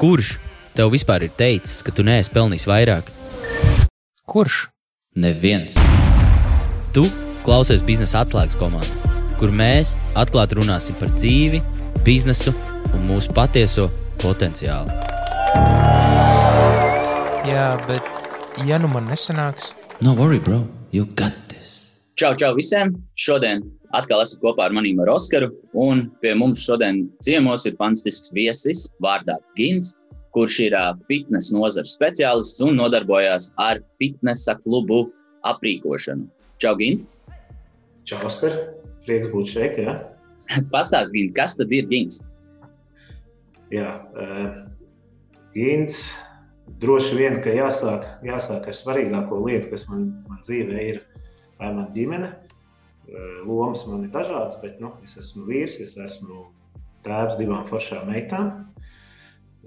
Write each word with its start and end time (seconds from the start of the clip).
Kurš 0.00 0.38
tev 0.72 0.88
vispār 0.94 1.26
ir 1.26 1.32
teicis, 1.36 1.82
ka 1.84 1.92
tu 1.92 2.00
neesi 2.00 2.30
pelnījis 2.32 2.62
vairāk? 2.70 3.08
Kurš? 4.24 4.70
Neviens. 5.20 5.74
Tu 6.96 7.02
klausies 7.44 7.82
biznesa 7.84 8.22
atslēgas 8.22 8.56
komandā, 8.56 9.10
kur 9.36 9.52
mēs 9.52 9.90
atklāti 10.16 10.56
runāsim 10.56 10.96
par 10.96 11.12
dzīvi, 11.18 11.60
biznesu 12.06 12.54
un 12.94 13.04
mūsu 13.10 13.34
patieso 13.36 13.90
potenciālu. 14.22 14.88
Jā, 17.50 17.66
bet 17.84 18.64
ja 18.64 18.80
nu 18.80 18.88
man 18.88 19.04
nesanāks, 19.12 19.74
No 20.00 20.14
worry, 20.16 20.40
bro, 20.40 20.62
you 20.96 21.04
got 21.04 21.36
this. 21.52 22.00
Čau, 22.16 22.32
čau 22.40 22.54
visiem! 22.56 22.96
Šodien 23.20 23.60
atkal 23.96 24.22
esat 24.22 24.40
kopā 24.42 24.68
ar 24.68 24.74
maniem 24.76 25.00
ar 25.02 25.10
Oskaru. 25.14 25.50
Un 25.74 26.08
pie 26.22 26.34
mums 26.38 26.62
šodien 26.66 27.04
ciemos 27.24 27.66
ir 27.68 27.76
fantastisks 27.80 28.32
viesis 28.36 28.86
vārdā 29.02 29.38
Gins, 29.58 29.94
kurš 30.34 30.60
ir 30.68 30.76
uh, 30.78 30.92
fitnes 31.08 31.50
nozares 31.54 31.96
speciālists 31.98 32.62
un 32.62 32.78
nodarbojas 32.78 33.50
ar 33.62 33.82
fitnesa 34.02 34.56
klubu 34.62 35.08
aprīkošanu. 35.48 36.28
Čau, 36.62 36.76
Gint! 36.78 37.06
Čau, 38.06 38.20
Oskar! 38.28 38.56
Prieks 39.06 39.30
būt 39.32 39.48
šeit. 39.50 39.78
Jā, 39.80 39.96
Pastāst, 40.74 41.14
Gint, 41.14 41.34
kas 41.36 41.56
tad 41.58 41.72
ir 41.74 41.88
Gins? 41.90 42.22
jā 43.70 43.90
uh, 44.18 44.66
Gins. 45.54 46.08
Droši 46.82 47.16
vien, 47.18 47.36
ka 47.42 47.50
jāsāk, 47.50 48.04
jāsāk 48.22 48.68
ar 48.70 48.76
svarīgāko 48.78 49.40
lietu, 49.42 49.72
kas 49.72 49.88
man, 49.90 50.04
man 50.30 50.38
dzīvē 50.46 50.84
ir, 50.92 51.00
vai 51.58 51.72
man 51.74 51.88
ģimene. 51.96 52.28
Uh, 52.30 52.49
Lomas 53.46 53.86
man 53.88 54.04
ir 54.06 54.12
dažādas, 54.14 54.58
bet 54.62 54.80
nu, 54.82 54.92
es 55.04 55.16
esmu 55.18 55.46
vīrs, 55.48 55.80
es 55.82 55.96
esmu 55.98 56.44
tēvs 57.06 57.38
divām 57.40 57.64
foršām 57.66 58.10
meitām. 58.10 58.52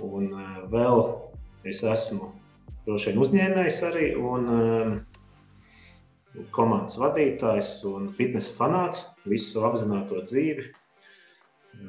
Un 0.03 0.29
uh, 0.31 0.61
vēl 0.71 1.03
es 1.69 1.83
esmu 1.85 2.31
droši 2.87 3.11
vien 3.11 3.25
uzņēmējs 3.25 3.81
arī. 3.89 4.07
Un, 4.19 4.47
um, 4.53 4.95
komandas 6.55 6.97
vadītājs 6.97 7.75
un 7.89 8.09
fitnesa 8.13 8.53
fanāts 8.57 9.03
visu 9.29 9.53
savu 9.53 9.69
apzināto 9.71 10.21
dzīvi. 10.23 10.69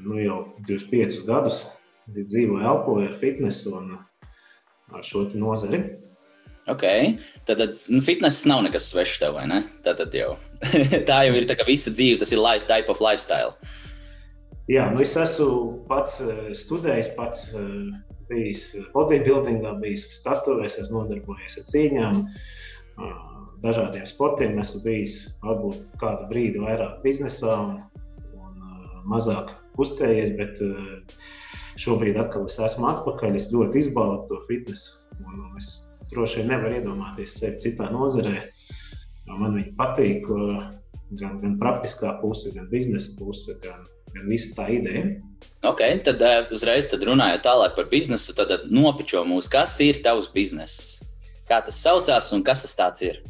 Nu, 0.05 0.19
jau 0.21 0.39
25 0.69 1.25
gadus 1.29 1.65
dzīvoju, 2.15 2.65
elpoju 2.65 3.09
ar 3.09 3.17
fitnesu 3.21 3.75
un 3.79 3.95
ar 4.93 5.05
šo 5.07 5.27
nozari. 5.41 5.81
Ok, 6.73 6.83
tad, 7.45 7.59
tad 7.61 7.75
nu, 7.93 8.01
fitness 8.01 8.47
nav 8.49 8.63
nekas 8.65 8.87
svešs 8.89 9.19
tev, 9.21 9.35
vai 9.37 9.45
ne? 9.51 9.61
Tā, 9.85 9.93
tad 9.99 10.15
jau. 10.17 10.31
tā 11.11 11.19
jau 11.27 11.35
ir 11.37 11.49
tā, 11.49 11.59
ka 11.61 11.67
visa 11.69 11.93
dzīve 11.93 12.23
tas 12.23 12.33
ir 12.33 12.41
life, 12.41 12.65
type 12.71 12.89
of 12.93 13.03
lifestyle. 13.05 13.53
Jā, 14.73 14.87
nu 14.95 15.03
es 15.05 15.13
esmu 15.21 15.85
pats 15.91 16.23
eh, 16.25 16.49
studējis, 16.57 17.11
pats 17.19 17.51
eh, 17.53 17.91
bijis 18.31 18.63
bodybuildingā, 18.95 19.75
bijis 19.83 20.07
uz 20.09 20.17
statuves, 20.23 20.79
esmu 20.81 21.03
nodarbojies 21.03 21.59
ar 21.61 21.67
cīņām, 21.69 22.23
eh, 22.25 23.13
dažādiem 23.67 24.09
sportiem. 24.09 24.57
Esmu 24.65 24.81
bijis 24.87 25.19
varbūt 25.45 25.85
kādu 26.01 26.31
brīdi 26.33 26.65
vairāk 26.65 27.05
biznesā 27.05 27.59
un, 27.61 27.77
un 28.41 28.67
mazāk 29.13 29.53
kustējies, 29.77 30.33
bet 30.41 30.65
šobrīd 31.77 32.17
atkal 32.25 32.49
es 32.49 32.57
esmu 32.57 32.89
atpakaļ. 32.89 33.37
Es 33.37 33.53
ļoti 33.53 33.85
izbaudu 33.85 34.31
to 34.33 34.41
fitnesu. 34.49 34.97
Un 35.21 35.59
es 35.61 35.75
droši 36.15 36.41
vien 36.41 36.53
nevaru 36.53 36.79
iedomāties 36.79 37.39
sevi 37.41 37.61
citā 37.63 37.91
nozarē. 37.93 38.37
Man 39.31 39.57
viņa 39.57 39.73
patīk 39.79 40.29
gan, 40.29 41.39
gan 41.43 41.57
praktiskā 41.61 42.17
puse, 42.21 42.53
gan 42.55 42.69
biznesa 42.73 43.15
puse, 43.19 43.57
gan, 43.65 43.87
gan 44.15 44.29
visa 44.31 44.53
tā 44.57 44.69
ideja. 44.77 45.07
Ok, 45.65 45.81
tad 46.07 46.23
uh, 46.25 46.45
uzreiz 46.55 46.89
tad 46.91 47.05
runājot 47.07 47.45
tālāk 47.47 47.75
par 47.77 47.89
biznesu, 47.93 48.35
tad, 48.37 48.53
tad 48.53 48.71
nopičo 48.73 49.25
mūs, 49.29 49.49
kas 49.53 49.77
ir 49.85 50.03
tavs 50.05 50.29
bizness? 50.35 51.01
Kā 51.49 51.61
tas 51.65 51.81
saucās 51.81 52.31
un 52.37 52.45
kas 52.47 52.65
tas 52.65 52.79
tāds 52.79 53.05
ir? 53.05 53.21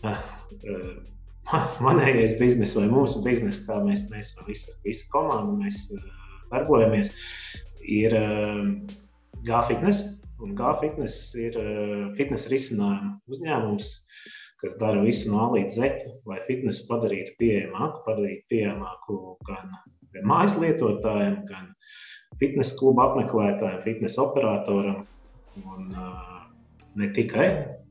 Manējais 1.84 2.36
bizness 2.38 2.76
vai 2.78 2.86
mūsu 2.90 3.22
bizness, 3.24 3.62
kā 3.66 3.80
mēs, 3.84 4.04
mēs 4.12 4.34
visa, 4.46 4.74
visa 4.86 5.08
komanda, 5.12 5.56
mēs 5.64 5.82
darbojamies, 6.52 7.12
ir 7.90 8.14
G-fitness. 9.46 10.16
Un 10.40 10.54
G-fitness 10.56 11.34
ir 11.36 11.56
fitness 12.16 12.48
risinājuma 12.48 13.18
uzņēmums, 13.28 13.90
kas 14.60 14.76
dara 14.80 15.02
visu 15.04 15.30
no 15.32 15.40
A 15.44 15.48
līdz 15.54 15.76
Z, 15.76 16.06
lai 16.28 16.38
fitnesu 16.46 16.86
padarītu 16.88 17.36
pieejamāku, 17.40 18.02
padarītu 18.06 18.46
pieejamāku 18.52 19.18
gan, 19.48 19.74
mājas 20.26 20.56
lietotājiem, 20.60 21.42
gan 21.48 21.70
fitnesa 22.40 22.76
kluba 22.78 23.10
apmeklētājiem, 23.10 23.82
fitnesa 23.84 24.24
operatoram. 24.24 25.04
Un, 25.60 25.92
uh, 25.92 26.40
ne 26.96 27.10
tikai 27.16 27.46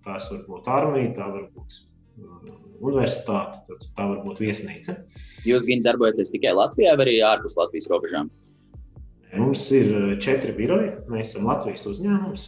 tās 0.05 0.29
var 0.31 0.43
būt 0.47 0.69
armija, 0.71 1.13
tā 1.17 1.29
var 1.29 1.47
būt 1.53 1.79
uh, 1.79 2.53
universitāte, 2.79 3.79
tā 3.97 4.05
var 4.13 4.21
būt 4.25 4.41
viesnīca. 4.43 4.95
Jūs 5.47 5.67
gan 5.67 5.83
darbojaties 5.85 6.31
tikai 6.33 6.55
Latvijā 6.57 6.95
vai 6.97 7.09
arī 7.09 7.17
ārpus 7.25 7.57
Latvijas 7.59 7.89
robežām? 7.91 8.31
Mums 9.37 9.67
ir 9.71 9.91
četri 10.21 10.53
biroji. 10.57 10.93
Mēs 11.11 11.33
esam 11.33 11.45
Latvijas 11.49 11.85
uzņēmums, 11.89 12.45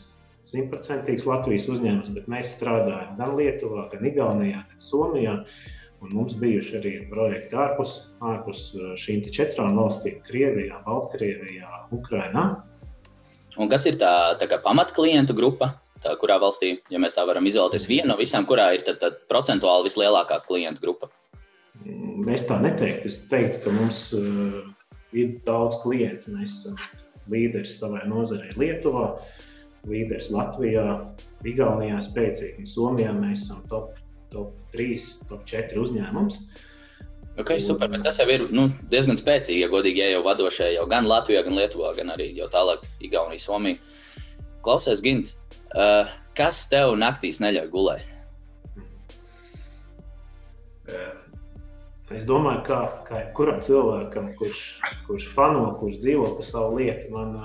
simtprocentīgs 0.50 1.28
Latvijas 1.30 1.68
uzņēmums, 1.70 2.10
bet 2.16 2.32
mēs 2.32 2.56
strādājam 2.56 3.14
gan 3.20 3.36
Lietuvā, 3.38 3.86
gan 3.92 4.08
Igaunijā, 4.10 4.64
gan 4.72 4.82
Somijā. 4.82 5.36
Un 6.02 6.16
mums 6.18 6.34
bijuši 6.42 6.80
arī 6.80 6.92
projekti 7.12 7.54
ārpus, 7.62 7.92
ārpus 8.26 8.64
šīm 8.98 9.22
četrām 9.30 9.78
valstīm- 9.78 10.18
Krievijā, 10.28 10.82
Baltkrievijā, 10.88 11.70
Ukrainā. 11.94 12.64
Un 13.62 13.70
kas 13.70 13.86
ir 13.86 14.00
tā, 14.02 14.34
tā 14.42 14.50
pamatklientu 14.64 15.38
grupa? 15.38 15.76
Tā, 16.02 16.16
kurā 16.18 16.40
valstī, 16.42 16.80
ja 16.90 16.98
mēs 16.98 17.14
tā 17.14 17.28
varam 17.30 17.46
izvēlēties 17.46 17.86
vienu 17.86 18.08
no 18.10 18.18
visām, 18.18 18.48
kurā 18.50 18.72
ir 18.74 18.82
tad, 18.82 18.98
tad 19.04 19.22
procentuāli 19.30 19.86
vislielākā 19.86 20.40
klientu 20.48 20.82
grupa? 20.82 21.12
Es 22.32 22.48
tā 22.50 22.58
neteiktu. 22.58 23.06
Es 23.06 23.20
teiktu, 23.30 23.62
ka 23.68 23.74
mums 23.76 24.00
uh, 24.18 24.64
ir 25.18 25.38
daudz 25.48 25.80
klientu. 25.84 26.34
Mēs 26.36 26.62
esam 26.62 26.78
līderis 27.32 27.78
savai 27.80 28.04
nozarei 28.10 28.52
Lietuvā, 28.60 29.12
līderis 29.90 30.32
Latvijā, 30.34 30.86
Igaunijā 31.48 32.00
spēcīgi 32.04 32.64
un 32.64 32.70
Somijā 32.70 33.14
mēs 33.18 33.46
esam 33.46 33.64
top, 33.72 33.96
top 34.34 34.58
3, 34.76 35.08
top 35.30 35.48
4 35.50 35.82
uzņēmums. 35.82 36.42
Okay, 37.40 37.62
super, 37.64 37.88
bet 37.88 38.04
tas 38.04 38.20
jau 38.20 38.28
ir 38.30 38.44
nu, 38.52 38.68
diezgan 38.92 39.16
spēcīgi, 39.18 39.62
ja 39.64 39.70
godīgi, 39.72 40.04
ja 40.04 40.10
jau 40.18 40.24
vadošie 40.26 40.74
jau 40.76 40.84
gan 40.92 41.08
Latvijā, 41.08 41.46
gan 41.48 41.56
Lietuvā, 41.58 41.94
gan 41.98 42.12
arī 42.14 42.28
jau 42.38 42.50
tālāk 42.52 42.84
Igaunijā, 43.02 43.46
Somijā. 43.46 43.80
Klausies, 44.62 45.02
Gint, 45.02 45.32
uh, 45.74 46.12
kas 46.38 46.68
tev 46.70 46.94
naktīs 47.02 47.40
neļauj 47.42 47.72
gulēt? 47.74 48.12
Es 52.18 52.26
domāju, 52.28 52.64
ka 52.68 52.78
kā 53.08 53.20
jebkuram 53.22 53.60
cilvēkam, 53.64 54.32
kurš, 54.40 54.62
kurš 55.08 55.28
fano, 55.36 55.64
kurš 55.80 56.00
dzīvo 56.02 56.26
pa 56.38 56.44
savu 56.44 56.80
lietu, 56.80 57.08
man, 57.14 57.38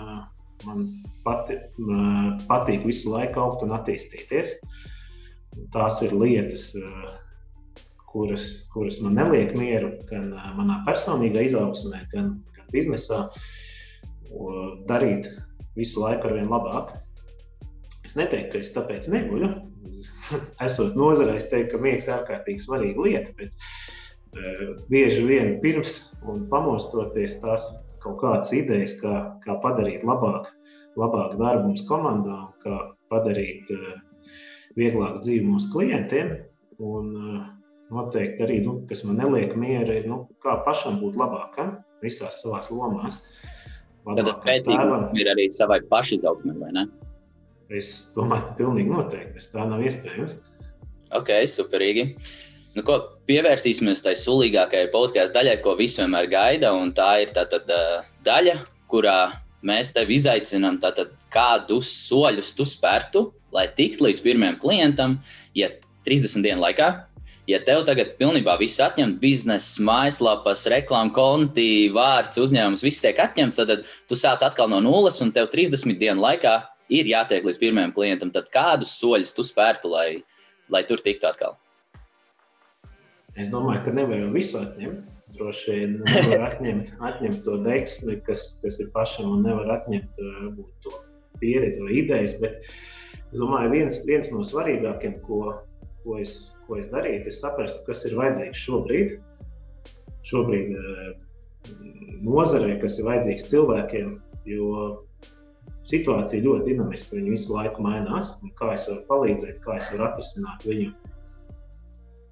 man 0.67 0.87
pati, 1.27 1.59
patīk 2.49 2.87
visu 2.89 3.13
laiku 3.13 3.43
augt 3.45 3.63
un 3.67 3.75
attīstīties. 3.77 4.57
Tās 5.75 6.01
ir 6.05 6.15
lietas, 6.17 6.71
kuras, 8.11 8.49
kuras 8.73 8.99
man 9.05 9.17
neliek 9.21 9.55
mieru 9.59 9.93
gan 10.11 10.33
manā 10.59 10.81
personīgā 10.89 11.47
izaugsmē, 11.47 12.03
gan, 12.15 12.35
gan 12.57 12.71
biznesā. 12.75 13.27
Darīt 14.91 15.31
visu 15.79 16.03
laiku 16.03 16.31
ar 16.31 16.39
vien 16.41 16.51
labāk. 16.51 16.97
Es 18.07 18.19
neteiktu, 18.19 18.57
ka 18.57 18.65
es 18.65 18.75
tāpēc 18.75 19.11
neguļu. 19.15 19.51
Esot 20.67 20.97
nozarē, 20.99 21.37
es 21.39 21.47
teiktu, 21.53 21.77
ka 21.77 21.83
miegs 21.83 22.09
ir 22.09 22.19
ārkārtīgi 22.19 22.65
svarīga 22.67 23.07
lieta. 23.07 23.35
Bet, 23.39 23.55
bieži 24.91 25.25
vien 25.27 25.57
pirms 25.63 25.97
un 26.29 26.47
pamostoties 26.53 27.39
tās 27.43 27.67
kaut 28.05 28.21
kādas 28.23 28.53
idejas, 28.55 28.95
kā, 29.01 29.15
kā 29.45 29.57
padarīt 29.63 30.05
labāk, 30.07 30.51
labāk 30.99 31.37
darbu 31.41 31.71
mums 31.71 31.85
komandā, 31.89 32.39
kā 32.63 32.79
padarīt 33.13 33.71
vieglāku 34.79 35.23
dzīvi 35.25 35.47
mūsu 35.49 35.73
klientiem. 35.75 36.37
Un 36.83 37.13
noteikti 37.93 38.45
arī, 38.45 38.61
nu, 38.67 38.81
kas 38.91 39.05
man 39.07 39.21
neliek 39.23 39.55
mieru, 39.59 39.95
ir, 39.95 40.09
nu, 40.11 40.25
kā 40.45 40.59
pašam 40.67 40.99
būt 41.01 41.17
labākam 41.19 41.77
visās 42.03 42.43
savās 42.43 42.69
lomās. 42.75 43.23
Tad 44.07 44.29
spēcīgi 44.37 45.23
ir 45.23 45.31
arī 45.33 45.49
savai 45.51 45.81
pašizaugsmē, 45.91 46.55
vai 46.61 46.75
ne? 46.77 46.85
Es 47.75 48.13
domāju, 48.15 48.45
ka 48.45 48.59
pilnīgi 48.61 48.93
noteikti. 48.93 49.33
Tas 49.39 49.49
tā 49.51 49.65
nav 49.67 49.83
iespējams. 49.83 50.37
Ok, 51.17 51.33
superīgi. 51.51 52.13
Nu, 52.77 52.83
ko, 52.85 52.99
pievērsīsimies 53.25 54.03
tai 54.05 54.13
sulīgākajai 54.21 54.91
podkāstu 54.93 55.39
daļai, 55.39 55.57
ko 55.65 55.73
visi 55.79 56.03
vienmēr 56.03 56.29
gaida. 56.29 56.75
Tā 56.99 57.11
ir 57.25 57.33
tā 57.37 57.47
tad, 57.49 57.71
daļa, 58.27 58.59
kurā 58.93 59.17
mēs 59.67 59.95
tevi 59.97 60.19
izaicinām, 60.21 60.77
tātad, 60.83 61.15
kādus 61.33 61.89
soļus 62.05 62.53
tu 62.59 62.67
spērtu, 62.69 63.31
lai 63.57 63.65
tiktu 63.79 64.05
līdz 64.05 64.21
pirmajam 64.27 64.59
klientam, 64.61 65.19
ja 65.57 65.73
30 66.09 66.45
dienu 66.45 66.67
laikā, 66.67 66.91
Ja 67.47 67.61
tev 67.63 67.85
tagad 67.87 68.17
pilnībā 68.19 68.57
viss 68.59 68.81
atņemts, 68.83 69.21
biznesa, 69.23 69.83
mājaslapas, 69.87 70.65
reklāmas 70.73 71.15
konti, 71.15 71.87
vārds, 71.95 72.41
uzņēmums, 72.43 72.83
viss 72.83 73.05
tiek 73.05 73.21
atņemts, 73.23 73.61
tad 73.61 73.85
tu 74.11 74.19
sāc 74.19 74.43
atkal 74.43 74.67
no 74.73 74.81
nulles, 74.83 75.21
un 75.23 75.31
tev 75.31 75.47
30 75.53 75.95
dienu 76.01 76.25
laikā 76.25 76.57
ir 76.91 77.07
jātiek 77.07 77.47
līdz 77.47 77.61
pirmajam 77.63 77.95
klientam. 77.95 78.35
Tad 78.35 78.51
kādus 78.51 78.97
soļus 78.99 79.31
tu 79.39 79.47
spērtu, 79.47 79.95
lai, 79.95 80.09
lai 80.75 80.83
tur 80.91 80.99
tiktu 81.07 81.31
atkal? 81.31 81.55
Es 83.37 83.51
domāju, 83.53 83.83
ka 83.85 83.93
nevar 83.97 84.23
jau 84.23 84.33
visu 84.33 84.57
atņemt. 84.63 85.05
Droši 85.37 85.75
vien 85.75 85.97
nevar 86.07 86.45
atņemt, 86.51 86.95
atņemt 87.05 87.43
to 87.45 87.59
deksmi, 87.67 88.17
kas, 88.25 88.47
kas 88.63 88.79
ir 88.81 88.89
pašam, 88.95 89.35
un 89.35 89.45
nevar 89.45 89.73
atņemt 89.75 90.21
varbūt, 90.23 90.71
to 90.87 90.93
pieredzi 91.43 91.83
vai 91.85 91.99
idejas. 92.01 92.37
Bet 92.41 92.63
es 92.65 93.37
domāju, 93.37 93.75
viens, 93.75 94.01
viens 94.09 94.31
no 94.33 94.45
svarīgākajiem, 94.47 95.19
ko, 95.27 95.41
ko, 96.05 96.17
es, 96.23 96.55
ko 96.65 96.79
es 96.81 96.89
darītu, 96.93 97.29
ir 97.29 97.37
saprast, 97.37 97.83
kas 97.89 98.07
ir 98.09 98.17
vajadzīgs 98.17 98.63
šobrīd. 98.63 99.17
Šobrīd 100.27 100.73
eh, 100.81 101.11
nozarē, 102.25 102.79
kas 102.81 102.97
ir 103.01 103.11
vajadzīgs 103.11 103.51
cilvēkiem, 103.51 104.17
jo 104.49 104.87
situācija 105.87 106.43
ļoti 106.43 106.73
dinamiska, 106.73 107.19
viņa 107.19 107.35
visu 107.35 107.53
laiku 107.55 107.85
mainās. 107.85 108.33
Kā 108.59 108.73
es 108.79 108.89
varu 108.89 109.05
palīdzēt, 109.11 109.61
kā 109.67 109.77
es 109.77 109.91
varu 109.93 110.09
atrisināt 110.09 110.65
viņu, 110.67 110.95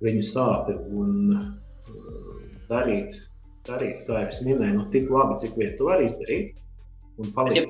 viņu 0.04 0.26
sāpes 0.28 0.80
un 0.92 1.14
uh, 1.34 1.46
darīt, 2.68 3.16
darīt, 3.68 4.04
kā 4.08 4.26
jau 4.26 4.44
minēju, 4.48 4.76
nu, 4.78 4.84
tik 4.92 5.10
labi, 5.12 5.38
cik 5.42 5.56
vien 5.60 5.74
to 5.78 5.88
var 5.90 6.04
izdarīt. 6.04 6.54
Ja, 7.14 7.62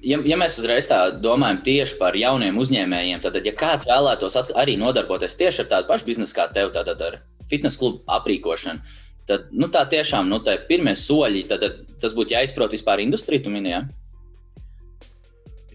ja, 0.00 0.16
ja 0.24 0.36
mēs 0.40 0.54
uzreiz 0.56 0.86
tā 0.88 0.98
domājam 1.20 1.58
tieši 1.66 1.98
par 2.00 2.16
jauniem 2.16 2.56
uzņēmējiem, 2.62 3.20
tad, 3.20 3.36
ja 3.44 3.52
kāds 3.52 3.84
vēlētos 3.84 4.38
arī 4.56 4.78
nodarboties 4.80 5.36
tieši 5.36 5.66
ar 5.66 5.68
tādu 5.74 5.90
pašu 5.90 6.08
biznesu 6.08 6.38
kā 6.38 6.46
tev, 6.56 6.70
tad 6.72 6.88
ar 6.88 7.18
fitnes 7.50 7.76
klubu 7.76 8.00
aprīkošanu, 8.08 8.80
tad 9.28 9.50
nu, 9.52 9.68
tā 9.68 9.84
tiešām 9.92 10.30
nu, 10.32 10.38
tā 10.46 10.56
pirmie 10.70 10.94
soļi, 10.96 11.42
tad, 11.50 11.66
tad 11.66 11.98
tas 12.00 12.16
būtu 12.16 12.32
jāizprot 12.38 12.72
vispār 12.72 13.04
industrijā, 13.04 13.44
tu 13.44 13.52
minēji. 13.52 13.82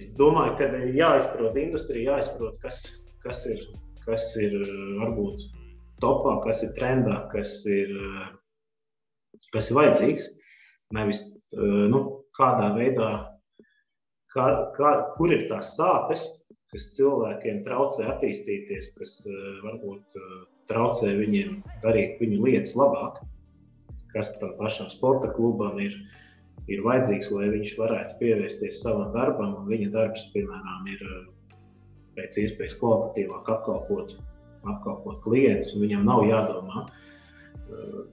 Es 0.01 0.09
domāju, 0.17 0.55
ka 0.57 0.71
jāizprot 0.97 1.61
industrija, 1.61 2.15
jāizprot, 2.15 2.57
kas, 2.65 2.81
kas, 3.21 3.45
ir, 3.53 3.61
kas 4.07 4.31
ir 4.41 4.57
varbūt 4.97 5.45
topā, 6.03 6.39
kas 6.45 6.63
ir 6.65 6.73
trendā, 6.77 7.21
kas 7.31 7.57
ir, 7.69 7.93
kas 9.53 9.69
ir 9.71 9.79
vajadzīgs. 9.79 10.27
Nevis 10.95 11.21
nu, 11.55 12.01
kādā 12.37 12.71
veidā, 12.75 13.11
kā, 14.33 14.47
kā, 14.75 14.91
kur 15.17 15.33
ir 15.33 15.47
tās 15.49 15.73
sāpes, 15.77 16.27
kas 16.73 16.91
cilvēkiem 16.97 17.63
traucē 17.65 18.09
attīstīties, 18.11 18.91
kas 18.99 19.17
uh, 19.29 19.37
varbūt 19.63 20.19
traucē 20.69 21.13
viņiem 21.17 21.61
darīt 21.83 22.19
viņu 22.21 22.41
lietas 22.43 22.75
labāk, 22.77 23.21
kas 24.13 24.35
tam 24.41 24.55
pašam 24.59 24.89
sporta 24.91 25.31
klubam 25.35 25.79
ir, 25.81 25.95
ir 26.71 26.83
vajadzīgs, 26.85 27.31
lai 27.35 27.49
viņš 27.53 27.75
varētu 27.79 28.19
pievērsties 28.21 28.81
savam 28.83 29.11
darbam, 29.15 29.55
un 29.61 29.69
viņa 29.71 29.91
darbs, 29.93 30.27
piemēram, 30.33 30.87
ir 30.93 31.03
pēc 32.17 32.39
iespējas 32.45 32.77
kvalitatīvāk 32.81 33.51
apkalpot, 33.57 34.15
apkalpot 34.73 35.21
klientus, 35.25 35.73
un 35.75 35.85
viņam 35.85 36.07
nav 36.07 36.23
jādomā, 36.29 36.85
uh, 36.85 37.05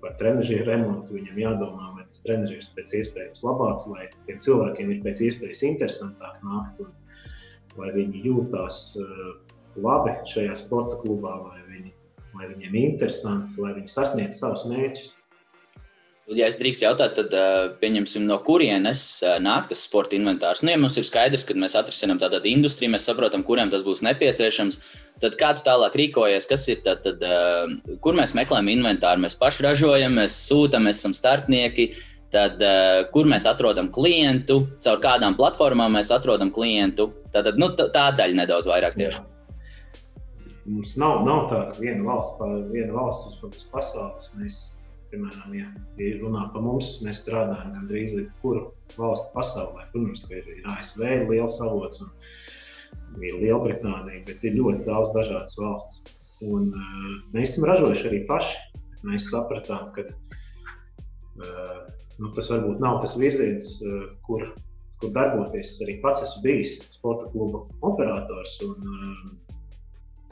par 0.02 0.16
trenižera 0.20 0.66
remontu. 0.72 1.16
Viņam 1.18 1.40
jādomā, 1.42 1.90
vai 1.96 2.04
tas 2.08 2.22
trenižers 2.24 2.70
pēc 2.76 2.94
iespējas 3.00 3.44
labāks, 3.46 3.88
lai 3.90 4.08
tiem 4.26 4.40
cilvēkiem 4.42 4.92
ir 4.94 5.00
pēc 5.04 5.22
iespējas 5.28 5.64
interesantāk 5.68 6.38
nākt, 6.46 6.82
un 6.84 7.80
lai 7.80 7.90
viņi 7.96 8.24
jūtās 8.26 8.84
labi 9.80 10.14
šajā 10.28 10.54
sporta 10.58 10.98
klubā, 11.00 11.34
lai, 11.46 11.60
viņi, 11.70 11.92
lai 12.36 12.48
viņiem 12.52 12.76
ir 12.76 12.92
interesanti, 12.92 13.60
lai 13.62 13.74
viņi 13.78 13.92
sasniedz 13.92 14.40
savus 14.42 14.66
mērķus. 14.68 15.12
Ja 16.30 16.46
es 16.46 16.54
drīkstu 16.60 16.84
jautāt, 16.86 17.16
tad 17.18 17.32
pieņemsim, 17.80 18.28
no 18.30 18.36
kurienes 18.46 19.00
nāk 19.42 19.66
tas 19.72 19.80
sporta 19.82 20.14
inventārs. 20.14 20.60
Nu, 20.62 20.70
ja 20.70 20.78
mums 20.78 20.94
ir 21.00 21.06
skaidrs, 21.08 21.42
ka 21.48 21.56
mēs 21.58 21.74
atrisinām 21.78 22.20
tādu 22.22 22.38
industriju, 22.46 22.92
mēs 22.94 23.08
saprotam, 23.08 23.42
kuriem 23.42 23.72
tas 23.72 23.82
būs 23.82 24.04
nepieciešams. 24.06 24.78
Tad 25.22 25.34
kā 25.40 25.50
tu 25.58 25.64
tālāk 25.66 25.96
rīkojies, 25.98 26.46
kas 26.50 26.68
ir 26.70 26.84
tad, 26.86 27.02
tad 27.02 27.24
kur 28.04 28.14
mēs 28.14 28.36
meklējam 28.38 28.70
inventāru? 28.70 29.24
Mēs 29.24 29.34
paši 29.40 29.66
ražojam, 29.66 30.14
mēs 30.20 30.36
sūtām, 30.46 30.86
mēs 30.86 31.02
esam 31.02 31.16
startnieki. 31.18 31.90
Tad, 32.32 32.62
kur 33.12 33.26
mēs 33.28 33.44
atrodam 33.50 33.90
klientu, 33.92 34.62
caur 34.80 35.02
kādām 35.02 35.34
platformām 35.36 35.98
mēs 35.98 36.12
atrodam 36.14 36.52
klientu. 36.54 37.10
Tad, 37.34 37.50
nu, 37.58 37.68
tā 37.76 38.06
daļa 38.14 38.38
nedaudz 38.38 38.70
vairāk 38.70 38.94
tieši. 38.96 39.26
Mums 40.70 40.94
nav, 41.02 41.26
nav 41.26 41.50
tāda 41.50 41.74
viena 41.82 42.06
valsts, 42.06 42.38
viena 42.70 42.94
valsts 42.94 43.42
uz 43.42 43.66
pasaules. 43.74 44.30
Mēs 44.38 44.60
piemēram, 45.12 45.52
ja, 45.56 45.68
runā 46.22 46.46
par 46.54 46.64
mums, 46.64 46.94
mēs 47.04 47.20
strādājam 47.22 47.74
gandrīz 47.76 48.16
jebkuru 48.16 48.64
valstu 48.96 49.28
pasaulē. 49.36 49.84
Protams, 49.92 50.24
ka 50.28 50.38
ir, 50.38 50.48
ir 50.56 50.68
ASV 50.72 51.04
liels 51.28 51.58
avots 51.64 52.02
un 52.04 52.10
ir 53.20 53.38
Lielbritānija, 53.42 54.24
bet 54.28 54.44
ir 54.48 54.56
ļoti 54.56 54.86
daudz 54.88 55.12
dažādas 55.16 55.58
valsts. 55.60 56.16
Un, 56.42 56.70
uh, 56.72 57.10
mēs 57.36 57.52
esam 57.52 57.68
ražojuši 57.70 58.08
arī 58.08 58.22
paši. 58.30 58.56
Mēs 59.06 59.28
sapratām, 59.30 59.90
ka 59.94 60.06
uh, 60.08 61.78
nu, 62.18 62.32
tas 62.36 62.50
varbūt 62.52 62.82
nav 62.82 63.00
tas 63.04 63.16
virziens, 63.18 63.74
uh, 63.84 64.06
kur, 64.26 64.48
kur 65.02 65.12
darboties. 65.14 65.74
Es 65.76 65.84
arī 65.84 65.98
pats 66.02 66.24
esmu 66.24 66.44
bijis 66.46 66.78
sporta 66.94 67.28
kluba 67.34 67.66
operators. 67.84 68.56
Un, 68.64 68.74
uh, 68.88 69.58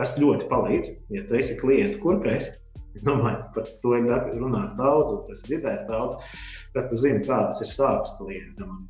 tas 0.01 0.17
ļoti 0.17 0.49
palīdz, 0.49 0.95
ja 1.13 1.27
tu 1.29 1.37
esi 1.37 1.59
klienta 1.61 2.01
kurpēs 2.01 2.55
Es 2.99 3.05
domāju, 3.07 3.45
par 3.55 3.69
to 3.83 3.95
ir 3.99 4.09
runāts 4.41 4.75
daudz, 4.79 5.13
un 5.15 5.23
tas 5.29 5.45
ir 5.45 5.49
dzirdēts 5.53 5.87
daudz. 5.91 6.35
Tad 6.75 6.91
tu 6.91 6.99
zini, 6.99 7.23
kādas 7.27 7.61
ir 7.63 7.71
sāpes 7.71 8.17
klientam 8.19 8.87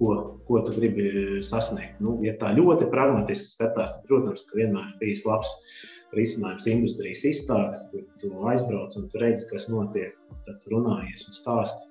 ko, 0.00 0.16
ko 0.48 0.62
tu 0.64 0.74
gribi 0.78 1.42
sasniegt. 1.44 2.00
Nu, 2.04 2.16
ja 2.24 2.34
tā 2.40 2.54
ļoti 2.56 2.88
pragmatiski 2.92 3.56
skatās, 3.58 3.92
tad, 3.96 4.06
protams, 4.08 4.46
ka 4.48 4.58
vienmēr 4.62 4.94
ir 4.94 4.98
bijis 5.02 5.26
labs 5.28 5.52
risinājums 6.16 6.66
industrijas 6.72 7.26
izstādes, 7.28 7.84
kur 7.92 8.06
tu 8.22 8.32
aizbrauc 8.50 8.96
un 8.98 9.06
tu 9.12 9.20
redzi, 9.22 9.46
kas 9.52 9.68
notiek. 9.72 10.16
Tad 10.48 10.72
runājies 10.72 11.28
un 11.28 11.36
stāsti, 11.36 11.86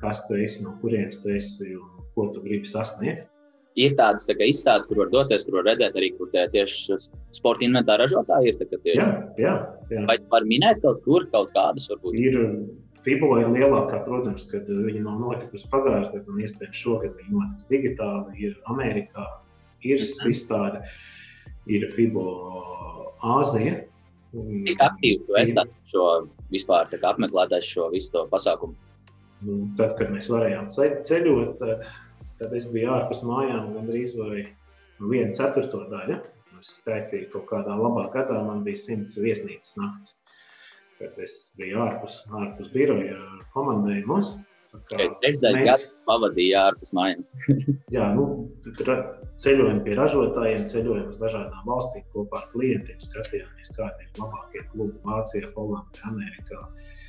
kas 0.00 0.22
tu 0.28 0.38
esi, 0.38 0.62
no 0.64 0.76
kurienes 0.84 1.18
tu 1.22 1.34
esi 1.34 1.74
un 1.76 2.06
ko 2.14 2.30
tu 2.32 2.44
gribi 2.46 2.68
sasniegt 2.68 3.31
ir 3.80 3.94
tādas 3.98 4.28
tā 4.28 4.36
izstādes, 4.44 4.88
kur 4.88 5.02
var 5.02 5.10
doties, 5.12 5.44
kur 5.46 5.58
var 5.60 5.68
redzēt 5.70 5.96
arī, 5.98 6.12
kur 6.18 6.30
tieši 6.32 6.98
sporta 7.36 7.64
inventāra 7.66 8.04
ražotāji 8.04 8.52
ir. 8.52 8.62
Tieši... 8.72 8.96
Jā, 8.98 9.10
jā, 9.40 9.54
jā. 9.92 10.06
Vai 10.08 10.18
var 10.32 10.46
minēt 10.48 10.82
kaut 10.84 11.02
kur, 11.06 11.26
kaut 11.32 11.52
kādas 11.56 11.88
varbūt? 11.92 12.18
Ir 12.20 12.40
Fibola 13.02 13.40
ir 13.42 13.48
lielākā, 13.50 14.04
protams, 14.06 14.44
kad 14.50 14.68
viņa 14.70 15.00
nav 15.02 15.16
notikusi 15.24 15.66
pagājušajā 15.72 16.20
gadā, 16.20 16.34
un 16.34 16.44
iespējams 16.44 16.82
šogad 16.84 17.16
viņa 17.18 17.32
notiks 17.34 17.66
digitāli. 17.70 18.36
Ir 18.46 18.52
Amerikā, 18.70 19.24
ir 19.82 20.04
izstāde, 20.30 20.84
ir 21.66 21.88
Fibola 21.96 23.08
Āzija. 23.40 23.80
Cik 24.32 24.86
aktīvi 24.86 25.26
tu 25.26 25.36
esi 25.40 25.66
šo 25.92 26.06
vispār 26.54 26.94
apmeklētājs 26.94 27.74
šo 27.74 27.90
visu 27.92 28.14
to 28.14 28.22
pasākumu? 28.30 28.78
Tad, 29.76 29.96
kad 29.98 30.12
mēs 30.14 30.30
varējām 30.30 30.70
ceļot, 30.70 31.66
tad 32.42 32.54
es 32.58 32.66
biju 32.74 32.90
ārpus 32.96 33.22
mājām 33.26 33.72
gandrīz 33.76 34.16
vai 34.18 34.44
viena 34.98 35.34
ceturto 35.36 35.84
daļa. 35.90 36.18
Es 36.58 36.76
skaitīju, 36.78 37.28
ka 37.30 37.38
kaut 37.38 37.48
kādā 37.50 37.76
labā 37.78 38.06
gadā 38.14 38.38
man 38.46 38.62
bija 38.66 38.78
simts 38.78 39.16
viesnīcas 39.18 39.76
naktis. 39.78 40.16
Kad 40.98 41.18
es 41.22 41.36
biju 41.58 41.82
ārpus, 41.82 42.22
ārpus 42.38 42.70
biroja 42.74 43.18
komandējumos. 43.54 44.36
Es 45.28 45.38
daļu 45.42 45.58
mēs... 45.58 45.86
pavadīju 46.08 46.54
ārpus 46.60 46.94
mājām. 46.96 47.24
jā, 47.96 48.06
nu, 48.16 48.26
ceļojam 49.42 49.82
pie 49.84 49.98
ražotājiem, 49.98 50.64
ceļojam 50.70 51.10
uz 51.10 51.18
dažādām 51.20 51.66
valstīm 51.68 52.06
kopā 52.14 52.40
ar 52.40 52.48
klientiem, 52.54 53.02
skatījāmies, 53.02 53.74
kādi 53.76 54.06
ir 54.06 54.22
labākie 54.22 54.64
klubi 54.70 55.02
Vācijā, 55.04 55.50
Holandē, 55.58 56.06
Amerikā. 56.08 56.62
Uh, 56.62 57.01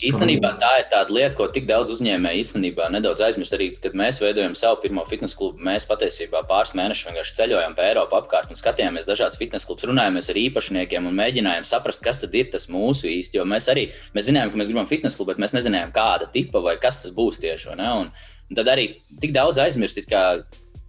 Īstenībā 0.00 0.54
tā 0.56 0.70
ir 0.80 0.86
tāda 0.88 1.12
lieta, 1.12 1.34
ko 1.36 1.46
tik 1.52 1.66
daudz 1.68 1.90
uzņēmēji 1.92 2.40
īstenībā 2.40 2.86
nedaudz 2.94 3.20
aizmirst. 3.26 3.52
Arī, 3.52 3.66
kad 3.76 3.92
mēs 3.98 4.22
veidojam 4.22 4.54
savu 4.56 4.78
pirmo 4.80 5.04
fitnes 5.04 5.34
klubu, 5.36 5.60
mēs 5.66 5.84
patiesībā 5.88 6.40
pāris 6.48 6.72
mēnešus 6.78 7.10
vienkārši 7.10 7.36
ceļojām 7.36 7.76
pa 7.76 7.84
Eiropu 7.90 8.16
apkārt 8.16 8.48
un 8.48 8.56
skatījāmies 8.56 9.08
dažādas 9.08 9.36
fitnes 9.40 9.68
klubus, 9.68 9.84
runājāmies 9.90 10.32
ar 10.32 10.40
īpašniekiem 10.40 11.10
un 11.10 11.18
mēģinājām 11.20 11.68
saprast, 11.68 12.00
kas 12.06 12.22
tad 12.24 12.32
ir 12.40 12.48
tas 12.54 12.70
mūsu 12.72 13.10
īsti. 13.12 13.36
Jo 13.36 13.44
mēs 13.52 13.68
arī 13.68 13.90
mēs 14.16 14.30
zinājām, 14.30 14.54
ka 14.54 14.62
mēs 14.62 14.72
gribam 14.72 14.88
fitnes 14.88 15.18
klubu, 15.18 15.34
bet 15.34 15.44
mēs 15.44 15.56
nezinājām, 15.58 15.92
kāda 15.92 16.32
tipa 16.32 16.64
vai 16.64 16.78
kas 16.80 17.04
tas 17.04 17.12
būs 17.12 17.42
tieši. 17.44 17.76
Un, 17.76 18.08
un 18.08 18.58
tad 18.58 18.72
arī 18.72 18.88
tik 19.20 19.36
daudz 19.36 19.60
aizmirst, 19.60 20.00
kā, 20.08 20.24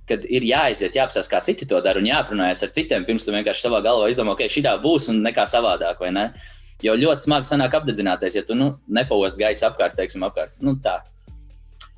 kad 0.07 0.25
ir 0.31 0.47
jāiziet, 0.47 0.95
jāapstāsta, 0.95 1.35
kā 1.35 1.43
citi 1.43 1.67
to 1.67 1.83
dara 1.83 1.99
un 1.99 2.07
jāprunājas 2.07 2.63
ar 2.63 2.71
citiem, 2.71 3.03
pirms 3.03 3.27
tu 3.27 3.35
vienkārši 3.35 3.67
savā 3.67 3.83
galvā 3.83 4.07
izdomā, 4.15 4.37
ka 4.39 4.47
okay, 4.47 4.55
šī 4.55 4.63
tā 4.63 4.79
būs 4.79 5.11
un 5.11 5.25
nekā 5.27 5.43
savādāk. 5.43 5.99
Jo 6.83 6.97
ļoti 6.99 7.23
smagi 7.23 7.47
sanāk 7.47 7.77
apdedzināties, 7.77 8.35
ja 8.35 8.43
tu 8.43 8.57
nu, 8.59 8.73
nepaust 8.91 9.39
gaisu 9.39 9.69
apkārt, 9.69 9.95
teiksim, 9.95 10.25
apkārt. 10.27 10.51
Nu, 10.63 10.75
tā. 10.83 10.99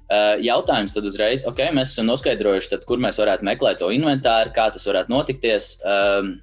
Uh, 0.06 0.36
jautājums 0.46 0.94
tad 0.94 1.08
uzreiz, 1.10 1.42
ok, 1.50 1.64
mēs 1.74 1.96
esam 1.96 2.12
noskaidrojuši, 2.12 2.70
tad, 2.76 2.84
kur 2.86 3.02
mēs 3.02 3.18
varētu 3.18 3.48
meklēt 3.48 3.80
to 3.82 3.90
inventāru, 3.90 4.54
kā 4.54 4.68
tas 4.74 4.86
varētu 4.86 5.10
notikties. 5.10 5.72
Um, 5.82 6.36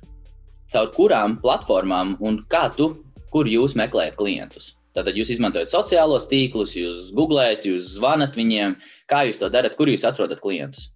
caur 0.73 0.91
kurām 0.97 1.37
platformām 1.39 2.17
un 2.25 2.41
kā 2.51 2.65
tu, 2.75 2.89
kur 3.31 3.47
jūs 3.47 3.77
meklējat 3.79 4.19
klientus? 4.19 4.73
Tātad 4.97 5.17
jūs 5.17 5.31
izmantojat 5.37 5.71
sociālos 5.71 6.27
tīklus, 6.29 6.75
jūs 6.77 7.13
googlējat, 7.17 7.71
jūs 7.71 7.95
zvanat 7.95 8.35
viņiem. 8.37 8.75
Kā 9.09 9.23
jūs 9.29 9.39
to 9.41 9.49
darat? 9.53 9.79
Kur 9.79 9.89
jūs 9.89 10.03
atrodat 10.09 10.43
klientus? 10.43 10.91